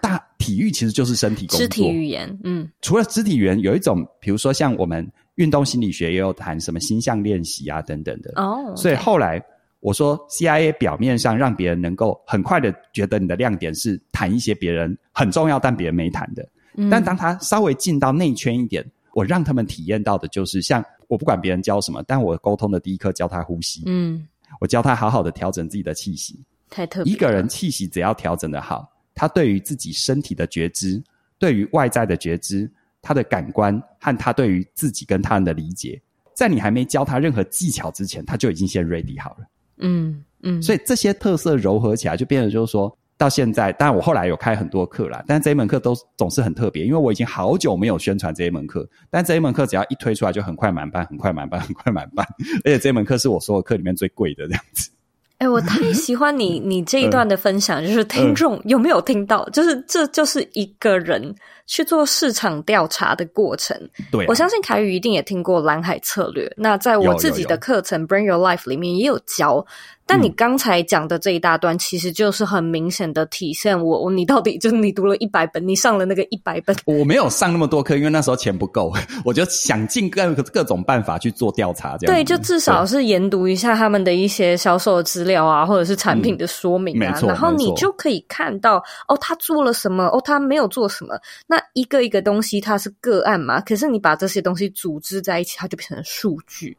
[0.00, 2.40] 大体育其实就是身体工作，肢体语言。
[2.44, 8.32] 嗯，除了肢体语言，有一种，比如说像我们运动心理学也有谈什么心象练习啊等等的。
[8.36, 9.38] 哦，所以后来
[9.80, 16.48] 我说，CIA 表面上让别人能够很快的觉得你的亮点是谈一些别人很重要但别人没谈的。
[16.78, 18.82] 嗯，但当他稍微进到内圈一点，
[19.14, 23.82] 我让他们体验到的就是，像我不管别人教什么，但我沟通的第一课教他呼吸。
[23.86, 24.26] 嗯，
[24.60, 26.42] 我教他好好的调整自己的气息。
[26.70, 27.12] 太特别。
[27.12, 31.02] 一个人气息只要调整的好，他对于自己身体的觉知，
[31.38, 32.70] 对于外在的觉知，
[33.02, 36.00] 他的感官和他对于自己跟他人的理解，
[36.34, 39.46] 在你还没教他任何技巧之前，他就已经先 ready 好了。
[39.78, 52.26] 嗯嗯，所以这些特色糅合起来，就变得就是说到现在，当然我后来有开很多课啦，但这一门课都总是很特别，因为我已经好久没有宣传这一门课，但这一门课只要一推出来，就很快满班，很快满班，很快满班，
[52.64, 54.90] 而且这门课是我所有课里面最贵的这样子。
[55.38, 59.44] 哎、欸，我太喜欢你你这一段的分享，就是听众有没有听到？
[59.50, 61.34] 就是这就是一个人
[61.66, 63.76] 去做市场调查的过程。
[64.10, 66.52] 对、啊，我相信凯宇一定也听过蓝海策略。
[66.56, 69.64] 那在我自己的课程《Bring Your Life》里面也有教。
[70.04, 76.76] 但你刚才讲的这一大段，其实就是很明显的体现我，我你到底就是你读了一百本，你上了那个一百本。
[76.84, 78.92] 我没有上那么多课，因为那时候钱不够，
[79.24, 82.14] 我就想尽各各种办法去做调查，这样。
[82.14, 91.14] 对，就至少是研读一下他们的一些销售的资料啊，或者是产品的说明啊，嗯、然后你就可以看到哦，他做了什么，哦，他没有做什么。
[91.52, 93.60] 那一个一个东西，它是个案嘛？
[93.60, 96.74] 可是你把这些东西组织在一起，它就变成数据。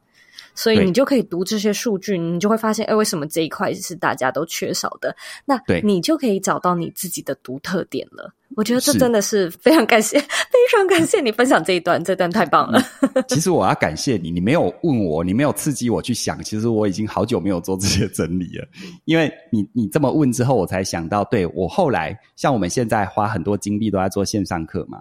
[0.56, 5.16] 所以你就可以读这些数据，你就会发现，哎，为什么这一块是大家都缺少的？
[5.46, 8.34] 那你就可以找到你自己的独特点了。
[8.56, 10.20] 我觉得这真的是非常感谢，
[10.52, 12.80] 非常感谢你分享这一段，这段太棒了。
[13.28, 18.68] 其实我要感谢你，你没有问我，你没有刺激我去想，其实我已经好久没有做这些整理了。
[19.06, 25.00] 因为你你这么问之后，我才想到，对，我后来像我们现在花很多精力都在做线上课嘛。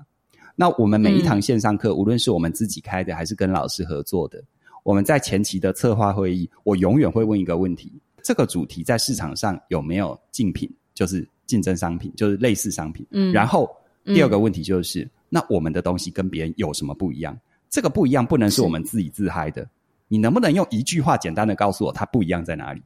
[0.56, 4.42] 那我们每一堂线上课，嗯、无论是我们自己开的，还是跟老师合作的。
[4.82, 13.06] 我们在前期的策划会议，我永远会问一个问题：这个主题在市场上有没有竞品，就是竞争商品，就是类似商品。
[13.10, 13.68] 嗯，然后
[14.04, 17.38] 第二个问题就是，嗯、那我们的东西跟别人有什么不一样？
[17.70, 19.66] 这个不一样不能是我们自己自嗨的。
[20.08, 22.82] 你能不能用一句话简单的告诉我它不一样在哪里？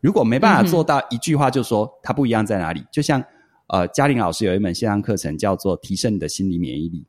[0.00, 3.22] 如果没办法做到一句话就说它不一样在哪里，嗯、就像
[3.68, 7.04] 呃嘉玲老师有一门线上课程叫做提升你的心理免疫力。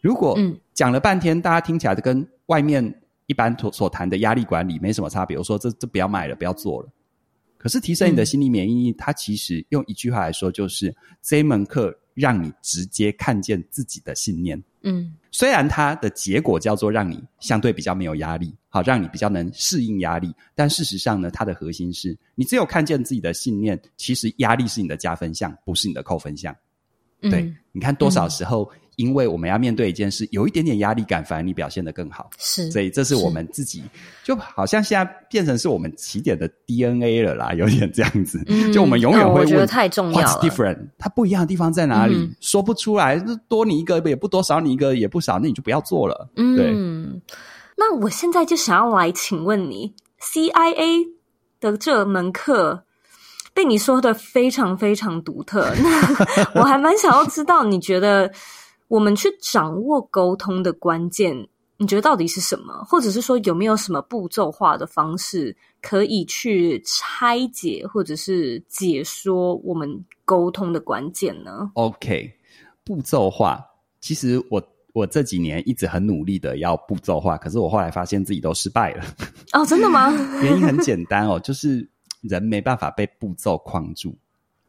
[0.00, 0.38] 如果
[0.74, 5.36] 讲了半天，大家听起来就跟外面一般所所谈的压力管理没什么差别。
[5.36, 6.88] 我说这这不要买了，不要做了。
[7.58, 14.62] 可是提升你的心理免疫力，它其实用一句话来说，就是这一门课让你直接看见自己的信念。
[14.82, 26.54] 嗯，虽然它的结果叫做让你相对比较没有压力，好，让你比较能适应压力，但事实上呢，它的核心是你只有看见自己的信念，其实压力是你的加分项，不是你的扣分项。
[27.22, 32.28] 嗯、对，你看多少时候，因为我们要面对一件事，有一点点压力感，反而你表现得更好。
[32.38, 33.82] 是，所以这是我们自己，
[34.24, 38.42] 就好像现在变成是我们起点的 DNA 了啦，有点这样子。
[38.46, 40.26] 嗯、就我们永远会问，哦、我觉得太重要了。
[40.26, 40.78] What's different？
[40.98, 42.16] 它不一样的地方在哪里？
[42.16, 46.28] 嗯、说不出来，多你一个也不多，少你一个也不少，那你就不要做了。
[46.36, 46.72] 嗯，对。
[47.76, 51.06] 那我现在就想要来请问你，CIA
[51.60, 52.82] 的这门课。
[53.54, 58.30] 被你说的非常非常独特，那 我还蛮想要知道，你觉得
[58.88, 62.84] 我们去掌握沟通的关键，你觉得到底是什么？
[62.84, 72.32] 或者是说有没有什么步骤化的方式可以去拆解或者是解说我们沟通的关键呢？OK，
[72.84, 73.64] 步骤化，
[74.00, 74.62] 其实我
[74.92, 79.04] 我这几年一直很努力的要步骤化，可是我后来发现自己都失败了。
[79.52, 80.10] 哦，真的吗？
[80.42, 81.88] 原因很简单哦，就是。
[82.22, 84.12] 人没办法被步骤框住，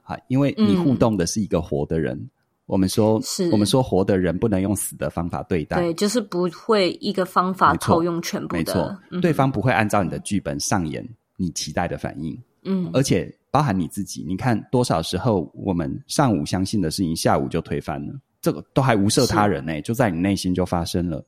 [0.04, 2.16] 啊，因为你互动的是一个活的人。
[2.16, 2.30] 嗯、
[2.68, 3.50] 我们说，是。
[3.50, 11.04] 我们说活的人不能用死的方法对待，对，就是不会一个方法套用全部的，没错，对方不会按照你的剧本上演
[11.38, 21.26] 你期待的反应，嗯，而且包含你自己，你看多少时候我们上午相信的事情，下午就推翻了，这个都还无涉他人呢、欸，就在你内心就发生了。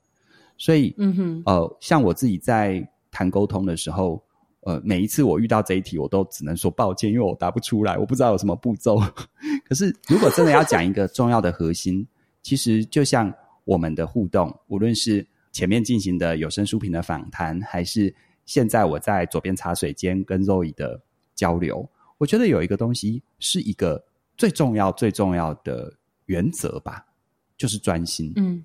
[0.58, 4.22] 所以，嗯哼，呃，像我自己在谈沟通的时候。
[4.70, 9.00] 呃，每一次我遇到这一题，我都只能说抱歉，因为我答不出来，我不知道有什么步骤。
[9.68, 12.08] 可是，如果真的要讲一个重要的核心，
[12.44, 13.34] 其实就像
[13.66, 18.14] 我们的互动，无论是前面进行的有声书评的访谈，还是
[18.46, 21.02] 现在我在左边茶水间跟 Zoe 的
[21.34, 21.90] 交流，
[22.20, 24.06] 我觉得有一个东西是一个
[24.38, 25.92] 最重要、最重要的
[26.28, 27.04] 原则吧，
[27.58, 28.32] 就是专心。
[28.36, 28.64] 嗯。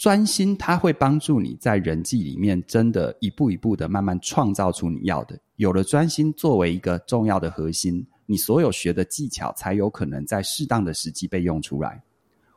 [0.00, 5.38] 专心，它会帮助你在人际里面，真的一步一步的慢慢创造出你要的。
[5.56, 12.02] 有了专心作为一个重要的核心，你所有学的技巧才有可能在适当的时机被用出来。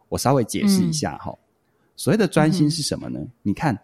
[0.07, 1.43] 我稍微解释一下哈，嗯、
[1.97, 3.19] 所谓的专心是什么呢？
[3.19, 3.77] 嗯、你看，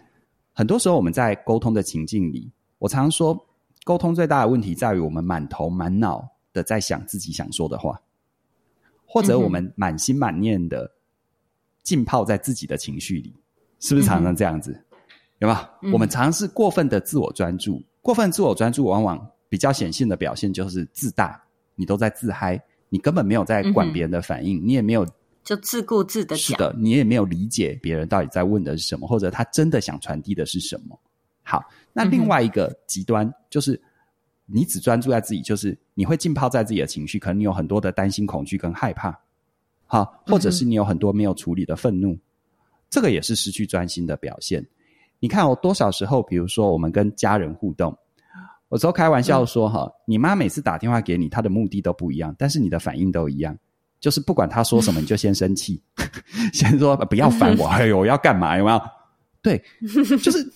[0.53, 3.37] 很多时候我们在沟通的情境里，我常常说，
[3.83, 8.01] 沟通最大的问题在于我们满头满脑的在想自己想说的话，
[9.05, 10.89] 或者我们满心满念的
[11.83, 13.35] 浸泡在自己的情绪里。
[13.79, 14.71] 是不是常常这样子？
[14.71, 15.07] 嗯、
[15.39, 15.59] 有没有？
[15.83, 21.41] 嗯、我们常常是过分的自我专注，过分自我专注，往往比较显性的表现就是自大。
[21.75, 25.07] 你都在自嗨，你根本没有在管别人的反应，嗯、你也没有
[25.45, 26.37] 就自顾自的讲。
[26.37, 30.99] 是的，你也没有理解别人到底在问的是什么，或者他真的想传递的是什么。
[31.41, 31.63] 好，
[31.93, 33.81] 那另外一个极端就是
[34.45, 39.17] 你只专注在自己，就是你会浸泡在自己的情绪，可能你有很多的担心、恐惧跟害怕。
[39.85, 42.11] 好，或者是你有很多没有处理的愤怒。
[42.11, 42.21] 嗯
[42.89, 44.65] 这个也是失去专心的表现。
[45.19, 47.95] 你看，我多少时候，比如说我们跟家人互动，
[48.69, 53.57] 我都开玩笑说：“哈、嗯，你妈每次打电话给你，她的目的都不一样，但是你的反应都一样，
[53.99, 55.81] 就是不管她说什么，你就先生气，
[56.53, 58.57] 先说不要烦我， 哎呦，我要干嘛？
[58.57, 58.81] 有没有？
[59.41, 59.61] 对，
[60.23, 60.49] 就是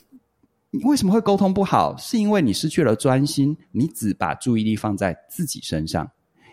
[0.72, 1.94] 你为什么会沟通不好？
[1.98, 6.10] 是因为你失去了专心，你只把注意力放在自己身上，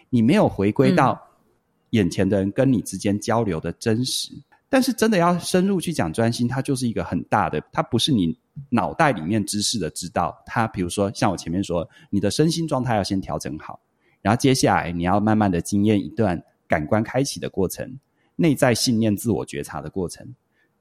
[0.08, 1.20] 你没有回归到
[1.90, 4.34] 眼前的人跟你之间交流的真实。
[4.34, 8.38] 嗯”但是真的要深入去讲专心，它就是一个很大的，它不是你
[8.70, 10.34] 脑袋里面知识的知道。
[10.46, 13.80] 它比如说像我前面说，你的身心状态要先调整好，
[14.22, 17.98] 然后接下来你要慢慢的经验一段感官开启的过程，
[18.36, 20.24] 内在信念自我觉察的过程。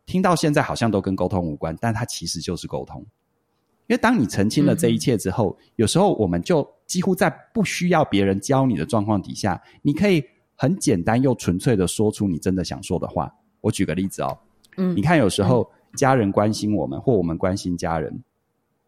[0.06, 3.04] 听到现在好像都跟沟通无关，但它其实就是沟通。
[3.88, 10.24] 因为当你澄清了这一切之后，有时候我们就几乎在不需要别人教你的状况底下，你可以
[10.56, 13.34] 很简单又纯粹的说出你真的想说的话。
[13.62, 14.38] 我举个例子哦，
[14.78, 18.24] 嗯，你看有时候家人关心我们，嗯、或我们关心家人，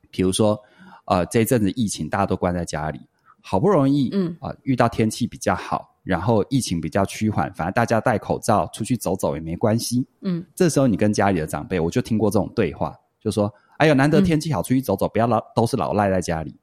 [0.10, 0.60] 比如说，
[1.06, 3.00] 呃，这一阵子疫情大家都关在家里，
[3.42, 16.56] 好不容易，嗯啊、呃，遇到天气比较好，然后疫情比较趋缓，反正大家戴口罩出去走走也没关系，嗯，这时候你跟家里的长辈，我就听过这种对话，就说，哎呦，难得天气好，出去走走，不要老都是老赖在家里，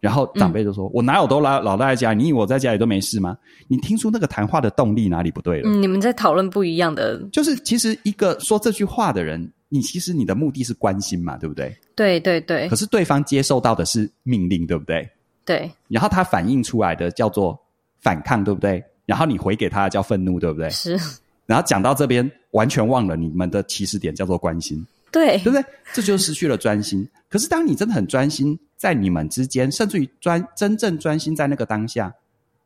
[0.00, 2.22] 然后长辈就说：“嗯、我哪有都老老待在家里？
[2.22, 3.36] 你以为我在家里都没事吗？”
[3.68, 5.68] 你听出那个谈话的动力哪里不对了？
[5.68, 11.76] 嗯，你们在讨论不一样的，就是其实一个说这句话的人，你其实你的目的是关心嘛，对不对？
[11.94, 12.68] 对对对。
[12.68, 15.08] 可是对方接受到的是命令，对不对？
[15.44, 15.70] 对。
[15.88, 17.58] 然后他反映出来的叫做
[18.00, 18.82] 反抗，对不对？
[19.06, 20.70] 然后你回给他叫愤怒，对不对？
[20.70, 20.98] 是。
[21.46, 24.84] 然后讲到这边，完全忘了你们的起始点叫做关心。
[25.12, 25.64] 对，对不对？
[25.92, 27.08] 这就失去了专心。
[27.28, 32.14] 可是，当你真的很专心在你们之间，甚至于专真正专心在那个当下，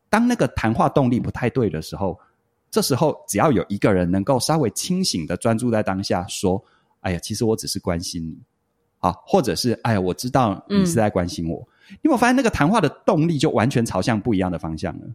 [0.08, 2.18] 当那个谈话动力不太对的时候，
[2.70, 6.62] 这时候只要有一个人能够稍微清醒的专注在当下，说
[7.00, 8.36] ：“哎呀，其实我只是关心你。”
[9.00, 11.58] 啊，或者是“哎呀，我知道你是在关心我。
[11.90, 15.06] 嗯”因为我发现那个谈话的动力就完全朝向不一样的方向了。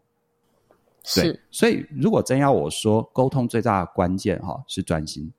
[1.04, 5.32] 是，所以如果真要我说，沟通最大的关键哈是专心。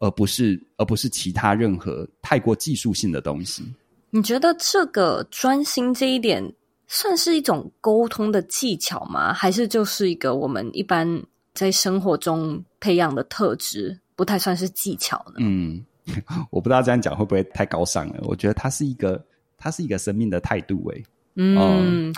[0.00, 3.62] 而不是，而不是其他任何太过技术性的东西。
[4.10, 6.42] 你觉得这个专心这一点
[6.86, 9.32] 算是一种沟通的技巧吗？
[9.32, 11.22] 还是就是一个我们一般
[11.52, 15.34] 在生活中培养的特质，不太算是技巧呢？
[15.38, 15.84] 嗯，
[16.50, 18.20] 我不知道这样讲会不会太高尚了。
[18.22, 19.22] 我觉得它是一个，
[19.58, 20.88] 它是一个生命的态度。
[20.90, 21.04] 诶，
[21.34, 22.14] 嗯，嗯，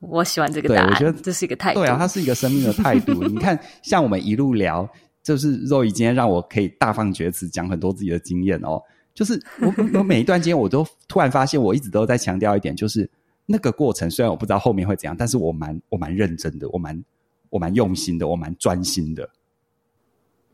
[0.00, 0.90] 我喜欢这个答案。
[0.90, 1.80] 我觉得这是一个态度。
[1.80, 3.24] 对啊，它是一个生命的态度。
[3.26, 4.88] 你看，像我们一路聊。
[5.28, 8.82] 就是肉姨今天让我可以大放厥词，讲很多自己的经验哦。
[9.12, 13.06] 就是我我每一段经验，我都突然发现，我一直都在强调一点，就是
[13.44, 17.04] 那个过程虽然我不知道后面会怎样，但是我蛮我蛮认真的，我蛮
[17.50, 19.28] 我蛮用心的，我蛮专心的。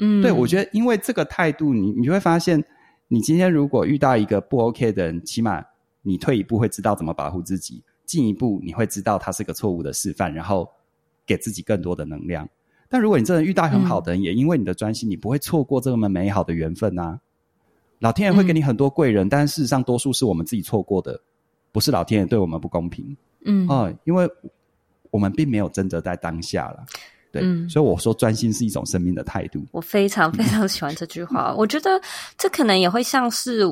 [0.01, 2.65] 嗯，对，我觉得因为这个态度，你你就会发现，
[3.07, 5.65] 你今天如果遇到一个不 OK 的人，起码
[6.03, 10.69] 你退一步会知道怎么保护自己，进一步你会知道他是个错误的示范，然后
[11.25, 12.49] 给自己更多的能量。
[12.89, 17.19] 但如果你真的遇到很好的人，嗯、也因为你的专心，你不会错过这么美好的缘分啊！
[17.99, 21.19] 老天爷会给你很多贵人，嗯、但是事实上多数是我们自己错过的，
[21.73, 23.17] 不是老天爷对我们不公平。
[23.47, 24.29] 嗯啊、呃，因为
[25.11, 26.85] 我们并没有真的在当下了。
[27.33, 29.65] 对，嗯、所以我说专心是一种生命的态度。
[29.73, 31.55] 我非常非常喜欢这句话。
[31.57, 32.01] 我觉得
[32.39, 33.63] 这可能也会像是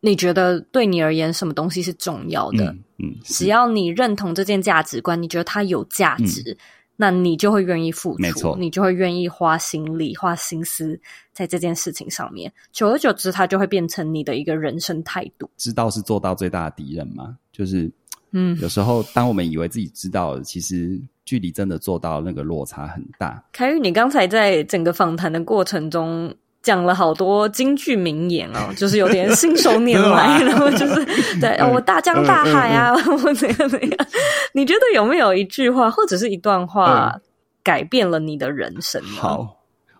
[0.00, 2.64] 你觉得对你而言什么东西是重要的。
[2.64, 6.52] 嗯，嗯只要你认同这件价值观，你觉得它有价值。
[6.52, 6.56] 嗯
[6.96, 10.98] 那你就会愿意付出，没错，你就会愿意花心力、花心思
[11.32, 12.52] 在这件事情上面。
[12.72, 15.48] 久而久之，它就会变成你的一个人生态度。
[15.56, 17.36] 知道是做到最大的敌人吗？
[17.52, 17.90] 就是，
[18.32, 23.44] 嗯，有时候当我们以为自己知道，其实距离真的做到那个落差很大。
[23.52, 26.34] 凯宇，你刚才在整个访谈的过程中。
[26.66, 32.92] 讲了好多京剧名言哦， 就是有点信手拈来， 然后就是对，我大江大海啊，
[33.24, 34.06] 我怎样怎样？
[34.52, 37.16] 你觉得有没有一句话或者是一段话
[37.62, 39.00] 改变了你的人生？
[39.04, 39.56] 好，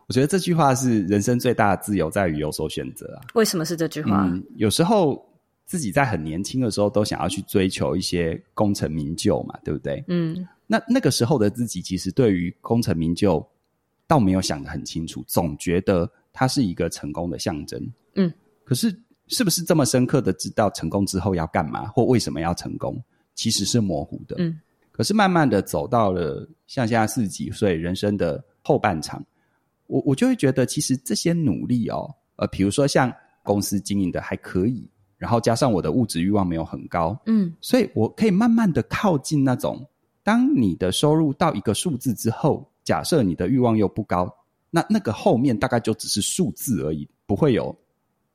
[0.09, 3.23] 我觉得这句话是人生最大的自由在于有所选择啊。
[3.35, 4.25] 为什么是这句话？
[4.27, 5.25] 嗯，有时候
[5.67, 10.03] 自己在很年轻的时候都想要去追求一些功成名就嘛，对不对？
[10.09, 13.47] 嗯，那那个时候的自己其实对于功成名就
[14.09, 16.11] 倒没有想得很清楚，总觉得。
[16.39, 17.83] 它是一个成功的象征，
[18.15, 18.31] 嗯，
[18.63, 18.95] 可是
[19.29, 23.03] 是不是这么深刻的知道成功之后要干嘛，或为什么要成功，
[23.35, 24.61] 其实是模糊的，嗯。
[24.93, 29.25] 可是慢慢的走到了像现在四十几岁人生的后半场，
[29.87, 33.11] 我我就会觉得，其实这些努力哦，呃，比如说像
[33.43, 39.83] 公司经营的还可以，然后加上我的物质欲望没有很高，嗯，所以我可以慢慢的靠近那种，
[40.23, 44.31] 当你的收入到一个数字之后，假设你的欲望又不高。
[44.77, 47.75] 那那个后面大概就只是数字而已，不会有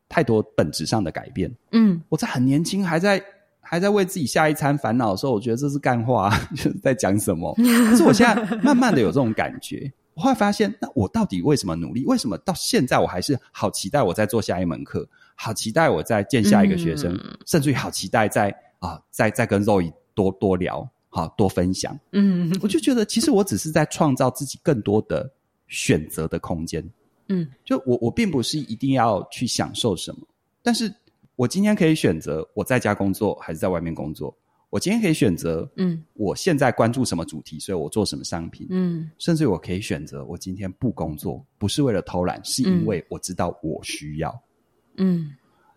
[0.09, 1.55] 太多本质上的改变。
[1.71, 3.23] 嗯，我在很年轻，还在
[3.59, 7.53] 还在为自己下一餐烦恼的时候，我觉得这是干话， 就是在讲什么。
[7.87, 12.03] 可是我现在慢慢的有这种感觉，我会发现，那我到底为什么努力？
[12.05, 21.95] 为什么到现在我还是好期待我在做下一门课，好期待我在见下一个学生，嗯、甚至于好期待在啊，再再跟 Zoe 多多聊，好多分享。
[22.13, 25.31] 嗯，我就觉得其实我只是在创造自己更多的。
[25.71, 26.83] 选择的空间，
[27.29, 30.27] 嗯，就我我并不是一定要去享受什么，
[30.61, 30.93] 但是
[31.37, 34.35] 我今天可以选择我在家工作还是在外面工作，
[34.69, 44.43] 我今天可以选择，嗯，我现在关注什么主题，所以我做什么商品，嗯，甚至我可以选择我今天不工作，不是为了偷懒，是因为我知道我需要，
[44.97, 45.31] 嗯，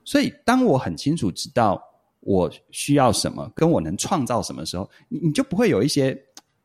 [0.05, 1.81] 所以当我很清楚知道
[2.19, 6.21] 我需要什么，跟我能创造什么时候，你你就不会有一些。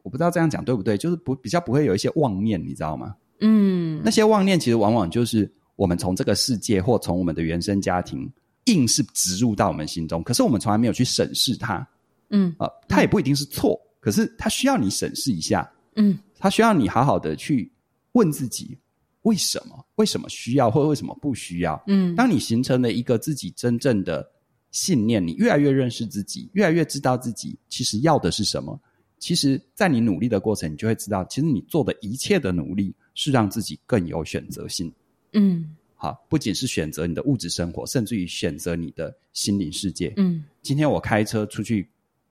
[0.10, 3.16] 我不知道这样讲对不对，就是不比较不会有一些妄念，你知道吗？
[3.42, 8.28] 嗯，那些妄念其实往往就是我们从这个世界或从我们的原生家庭
[8.66, 11.88] 硬是植入到我们心中，可是我们从来没有去审视它。
[12.32, 15.72] 嗯啊，它也不一定是错，嗯，可是它需要你审视一下。
[15.96, 17.72] 嗯，它需要你好好的去
[18.14, 18.76] 问自己
[19.22, 19.86] 为什么？
[19.98, 21.80] 为什么需要或者为什么不需要？
[21.86, 24.28] 嗯，当你形成了一个自己真正的
[24.72, 28.80] 信念，你越来越认识自己，越来越知道自己其实要的是什么。
[29.20, 34.92] 其实，在你努力的过程，你就会知道，其实你做的一切的努力是让自己更有选择性。
[35.34, 40.14] 嗯，好，不仅是选择你的物质生活，甚至于选择你的心灵世界。
[40.16, 41.88] 嗯，今天我开车出去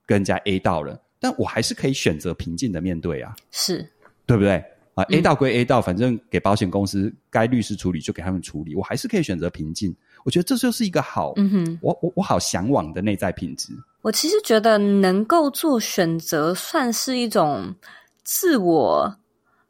[0.06, 3.86] 跟人家 A 到了，但我还是可以选择平静的面对啊，是
[4.24, 4.64] 对不对？
[4.94, 9.94] 啊，A 道归 A 道，嗯，反正给保险公司该律师处理就给他们处理，我还是可以选择平静。
[10.24, 13.72] 我觉得这就是一个好，嗯哼，我我我好向往的内在品质。
[14.02, 17.74] 我其实觉得能够做选择，算是一种
[18.22, 19.12] 自我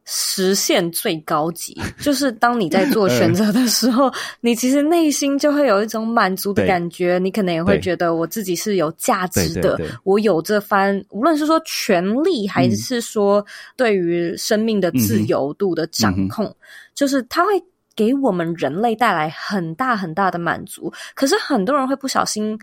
[0.04, 1.76] 实现最高级。
[2.00, 7.18] 就是当你在做选择的时候，你其实内心就会有一种满足的感觉。
[7.18, 13.44] 你可能也会觉得我自己是有价值的，我有这番无论是说权利，还是说
[13.76, 16.54] 对于生命的自由度的掌控，嗯、
[16.94, 17.50] 就是它会。
[17.98, 22.56] 给我们人类带来很大很大的满足，可是很多人会不小心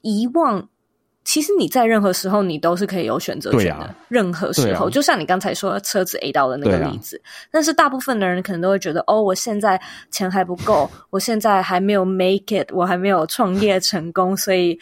[0.00, 0.66] 遗忘，
[1.24, 3.84] 其实你在任何时候你都是可以有选择权的。
[3.84, 14.78] 啊、任何时候，啊、就像你刚才说车子 A 到的那个例子，啊、但是大部分的人可能都会觉得，哦，我现在钱还不够， 我现在还没有 make it，我还没有创业成功， 所以，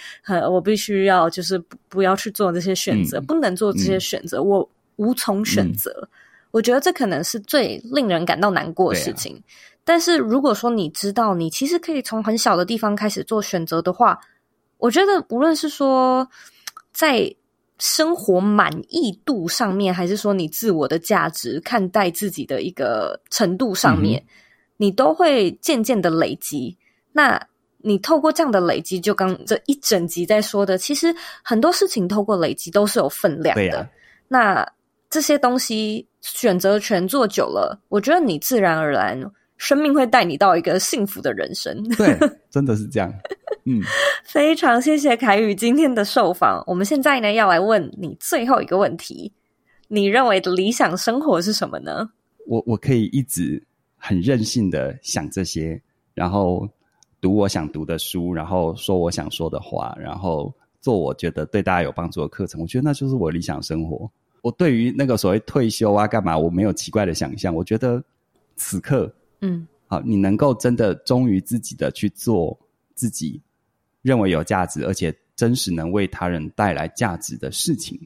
[0.50, 1.56] 我必须要就是
[1.88, 5.90] 不要去做这些选择，嗯、不能做这些选择，嗯、我无从选择。
[6.02, 6.08] 嗯、
[6.50, 9.40] 我觉得这可能是最令人感到难过的事情。
[9.84, 14.18] 但是如果说你知道你其实可以从很小的地方开始做选择的话，
[14.82, 16.28] 我觉得无论是说
[16.92, 17.32] 在
[17.78, 24.26] 生活满意度上面，还是说你自我的价值看待自己的一个程度上面，嗯、
[24.78, 26.76] 你都会渐渐的累积。
[27.12, 27.40] 那
[27.78, 31.14] 你透过这样的累积，就刚这一整集在说的，其实
[31.44, 33.78] 很多事情透过累积都是有分量的。
[33.78, 33.88] 啊、
[34.26, 34.68] 那
[35.08, 39.30] 这些东西选择权做久了，我觉得你自然而然。
[39.62, 41.80] 生命会带你到一个幸福的人生。
[41.96, 42.18] 对，
[42.50, 43.08] 真的是这样。
[43.64, 43.80] 嗯，
[44.26, 46.60] 非常谢谢凯宇今天的受访。
[46.66, 49.32] 我们现在呢要来问你最后一个问题：
[49.86, 52.10] 你认为的理想生活是什么呢？
[52.48, 53.62] 我我可以一直
[53.96, 55.80] 很任性的想这些，
[56.12, 56.68] 然后
[57.20, 62.60] 读我想读的书，然后说我想说的话，然后做我觉得对大家有帮助的课程。
[62.60, 64.10] 我觉得那就是我理想生活。
[64.40, 67.54] 我对于那个所谓退休啊干嘛，我没有奇怪的想象。
[67.54, 68.02] 我觉得
[68.56, 69.08] 此刻。
[69.42, 72.58] 嗯，好，你能够真的忠于自己的去做
[72.94, 73.42] 自己
[74.00, 78.00] 认为有价值，而且真实能为他人带来价值的事情，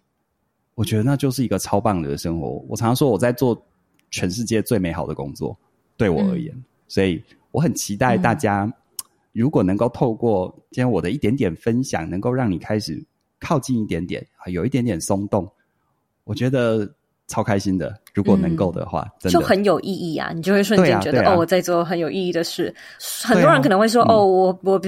[0.75, 2.65] 我觉得那就是一个超棒的生活。
[2.69, 3.65] 我常常说我在做
[4.11, 5.57] 全世界最美好的工作，
[5.97, 7.23] 对我而言，嗯、所以
[7.53, 8.73] 我很期待大家，嗯、
[9.33, 13.05] 如果能够透过今天我的一点点分享，能够让你开始
[13.39, 15.47] 靠近一点点，有一点点松动，
[16.25, 16.91] 我觉得。
[17.29, 20.31] 超开心的，如果能够的话，就很有意义啊！
[20.33, 22.73] 你就会瞬间觉得，啊啊、哦，我在做很有意义的事。
[23.25, 24.81] 很多人可能会说，啊、哦，我我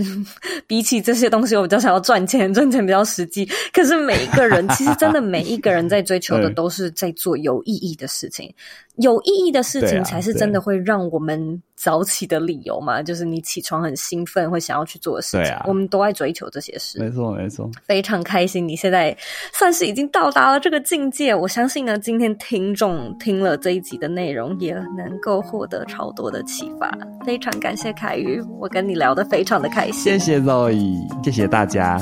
[0.67, 3.45] 比起这些东西，我比较想要赚钱，赚钱比较实际。
[3.73, 8.55] 可是每一个人， 其实真的每一个人在追求的都是在做有意义的事情。
[8.99, 13.03] 有意义的事情才是真的会让我们早起的理由嘛？
[13.03, 15.55] 就是你起床很兴奋，会想要去做的事情。
[15.67, 16.99] 我们都爱追求这些事。
[16.99, 17.71] 没错，没错。
[17.87, 19.17] 非常开心，你现在
[19.53, 21.35] 算是已经到达了这个境界。
[21.35, 26.93] 我相信呢，今天听众听了这一集的内容，也能够获得超多的启发。
[27.25, 29.95] 非常感谢凯宇，我跟你聊得非常的开心。
[29.95, 31.99] 谢谢 Zoe，谢谢大家。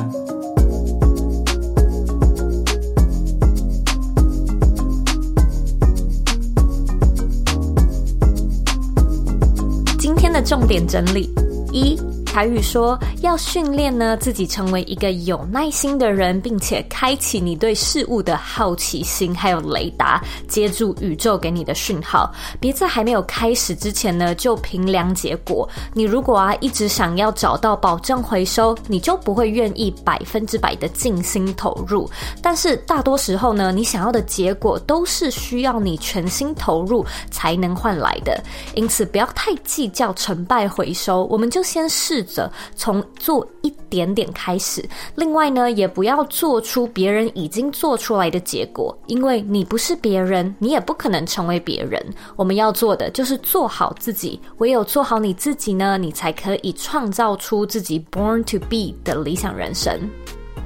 [10.47, 11.29] 重点整理
[11.73, 11.99] 一。
[12.37, 22.31] 凯宇说：“要训练呢，自己成为一个有耐心的人，并且开启你对事物的好奇心，还有雷达，接住宇宙给你的讯号。
[22.61, 25.67] 别在还没有开始之前呢，就评量结果。
[25.95, 32.07] 你如果啊一直想要找到保证回收，你就不会愿意百分之百的尽心投入。
[32.43, 38.39] 但是大多时候呢，你想要的结果都是需要你全心投入才能换来的。
[38.75, 52.05] 因此，不要太计较成败回收，我们就先试。”着从做一点点开始，另外呢，也不要做出别人已经做出来的结果，因为你不是别人，你也不可能成为别人。
[52.37, 59.99] 我们要做的就是做好自己，唯有做好你自己呢，你才可以创造出自己 born to be 的理想人生。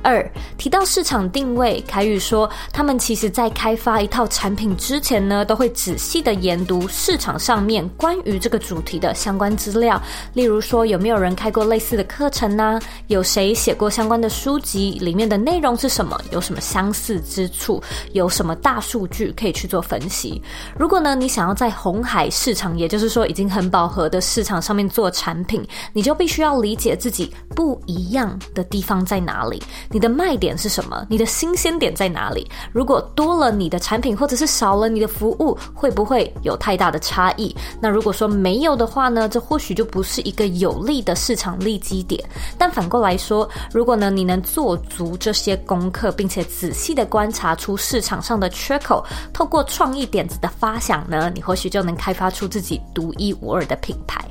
[0.03, 10.01] 二，提到市场定位，凯宇说，他们其实在开发一套产品之前呢，都会仔细的研读市场上面关于这个主题的相关资料，
[10.34, 14.98] 例如说有没有人开过类似的课程呢、有谁写过相关的书籍？
[15.01, 16.20] 里面的内容是什么？
[16.30, 17.82] 有什么相似之处？
[18.12, 20.42] 有什么大数据可以去做分析？
[20.78, 29.62] 如果呢，你想要在红海市场，也就是说已经很饱和的市场上面做产品，你就必须要理解自己不一样的地方在哪里。
[29.93, 31.05] 你的卖点是什么？
[31.11, 32.49] 你的新鲜点在哪里？
[32.72, 37.55] 如果多了你的产品，或者是少了你的服务，会不会有太大的差异？
[37.80, 39.28] 那如果说没有的话呢？
[39.28, 42.22] 这或许就不是一个有利的市场利基点。
[42.57, 54.24] 但反过来说，如果呢，你能做足这些功课，并且仔细的观察出市场上的缺口，透过创意点子的发想呢，你或许就能开发出自己独一无二的品牌。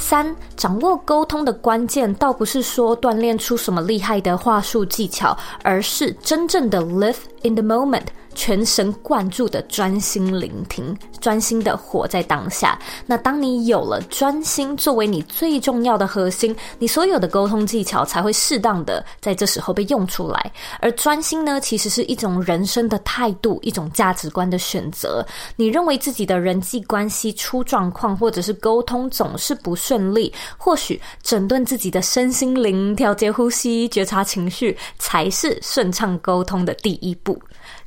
[0.00, 8.06] 三，掌握沟通的关键，倒不是说锻炼出什么厉害的话术技巧，而是真正的 live in the moment。
[8.34, 12.78] 全神贯注的专心聆听，专心的活在当下。
[13.06, 20.52] 那当你有了专心作为你最重要的核心，你所有的沟通技巧才会适当的在这时候被用出来。
[20.80, 25.24] 而专心呢，其实是一种人生的态度，一种价值观的选择。
[25.56, 37.40] 你认为自己的人际关系出状况，或者是沟通总是不顺利，或许整顿自己的身心灵，调节呼吸，觉察情绪，才是顺畅沟通的第一步。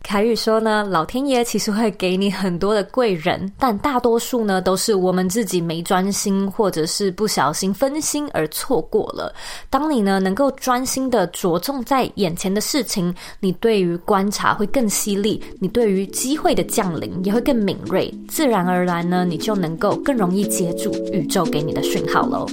[0.04, 9.34] 凯宇说呢，老天爷其实会给你很多的贵人，但大多数呢都是我们自己没专心，或者是不小心分心而错过了。
[9.72, 22.46] 当你呢能够专心的着重在眼前的事情，你对于观察会更犀利，你对于机会的降临也会更敏锐，自然而然呢，你就能够更容易接住宇宙给你的讯号喽。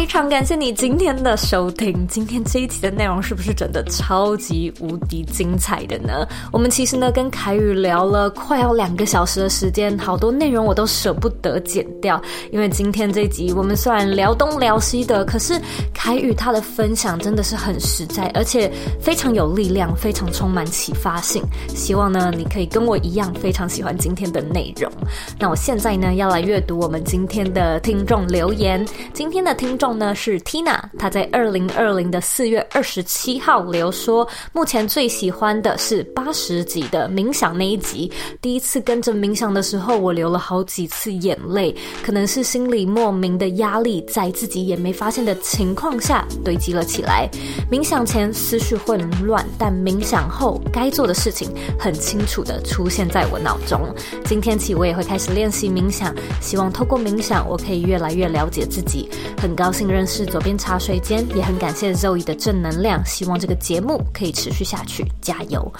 [0.00, 2.06] 非常感谢你今天的收听。
[2.08, 6.26] 今天这一集的内容是不是真的超级无敌精彩的呢？
[6.50, 12.18] 我们其实呢跟凯宇聊了快要两个小时的时间，好多内容我都舍不得剪掉。
[12.50, 15.60] 因为今天这一集我们虽然聊东聊西的，可是
[15.92, 18.72] 凯宇他的分享真的是很实在，而且
[19.02, 21.42] 非常有力量，非常充满启发性。
[21.68, 24.90] 希望呢你可以跟我一样非常喜欢今天的内容。
[25.38, 28.82] 那我现在呢要来阅读我们今天的听众留言。
[29.12, 29.89] 今天的听众。
[29.92, 38.10] 呢是 Tina，她在二零二零的四月二十七号留说，目前最喜欢的是八十集的冥想那一集。
[38.40, 47.28] 第一次跟着冥想的时候，我流了好几次眼泪，可能是心里莫名的压力，在自己也没发现的情况下堆积了起来。
[47.70, 53.80] 冥想前思绪混乱，但冥想后该做的事情很清楚的出现在我脑中。
[54.24, 59.08] 今天起我也会开始练习冥想，希望透过冥想，我可以越来越了解自己。
[59.40, 59.79] 很高兴。
[59.88, 65.72] 认识左边茶水间，也很感谢 Zoe 的正能量，希望这个节目可以持续下去，加油！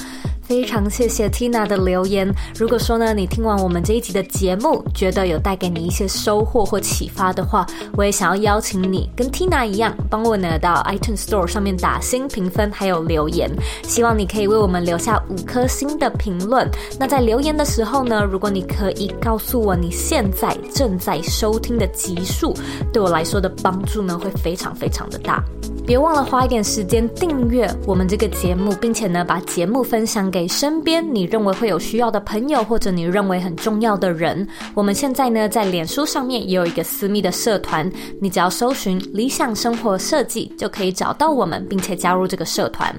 [0.51, 2.29] 非常谢谢 Tina 的留言。
[2.59, 7.65] 如果说呢，你听完我们这一集的节目，觉得有带给你一些收获或启发的话，
[7.97, 13.49] 我也想要邀请你跟 Tina 一样，帮我呢到 iTunes Store 上面打星评分，还有留言。
[13.85, 16.69] 希望你可以为我们留下五颗星的评论。
[16.99, 22.53] 那在留言的时候呢，如果你可以告诉我你现在正在收听的集数，
[22.93, 25.45] 对我来说的帮助呢，会非常非常的大。
[25.87, 34.47] 别忘了花一点时间订阅我们这个节目，并且呢，把节目分享给身边你认为会有需要的朋友，或者你认为很重要的人。
[34.75, 42.95] 我们现在呢，在脸书上面也有一个私密的社团，你只要搜寻“理想生活设计”，就可以找到我们，并且加入这个社团。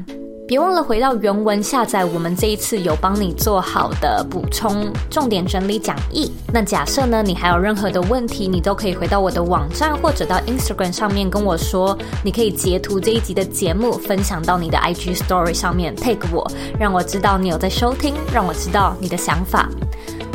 [0.51, 6.29] 别忘了回到原文下载我们这一次有帮你做好的补充重点整理讲义。
[6.51, 11.97] 那假设呢，你还有任何的问题，你都可以回到我的网站或者到 Instagram 上面跟我说。
[12.21, 16.45] 你可以截图这一集的节目，分享到你的 IG Story 上面，tag 我，
[16.77, 19.69] 让我知道你有在收听，让我知道你的想法。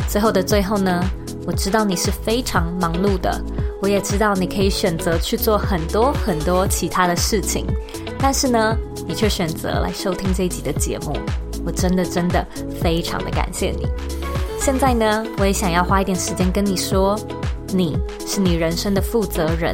[0.09, 0.99] 最后的最后呢，
[1.45, 3.39] 我知道你是非常忙碌的，
[3.83, 7.67] 我也知道你可以选择去做很多很多其他的事情，
[8.19, 11.13] 但是呢，你却选择来收听这一集的节目，
[11.65, 12.45] 我真的真的
[12.81, 13.87] 非常的感谢你。
[14.59, 17.17] 现在呢，我也想要花一点时间跟你说，
[17.73, 19.73] 你是你人生的负责人，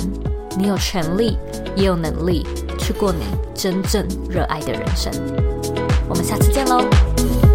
[0.57, 1.37] 你有权利
[1.75, 2.45] 也有能力
[2.77, 3.25] 去过你
[3.55, 5.11] 真正热爱的人生。
[6.07, 7.52] 我们下次见喽。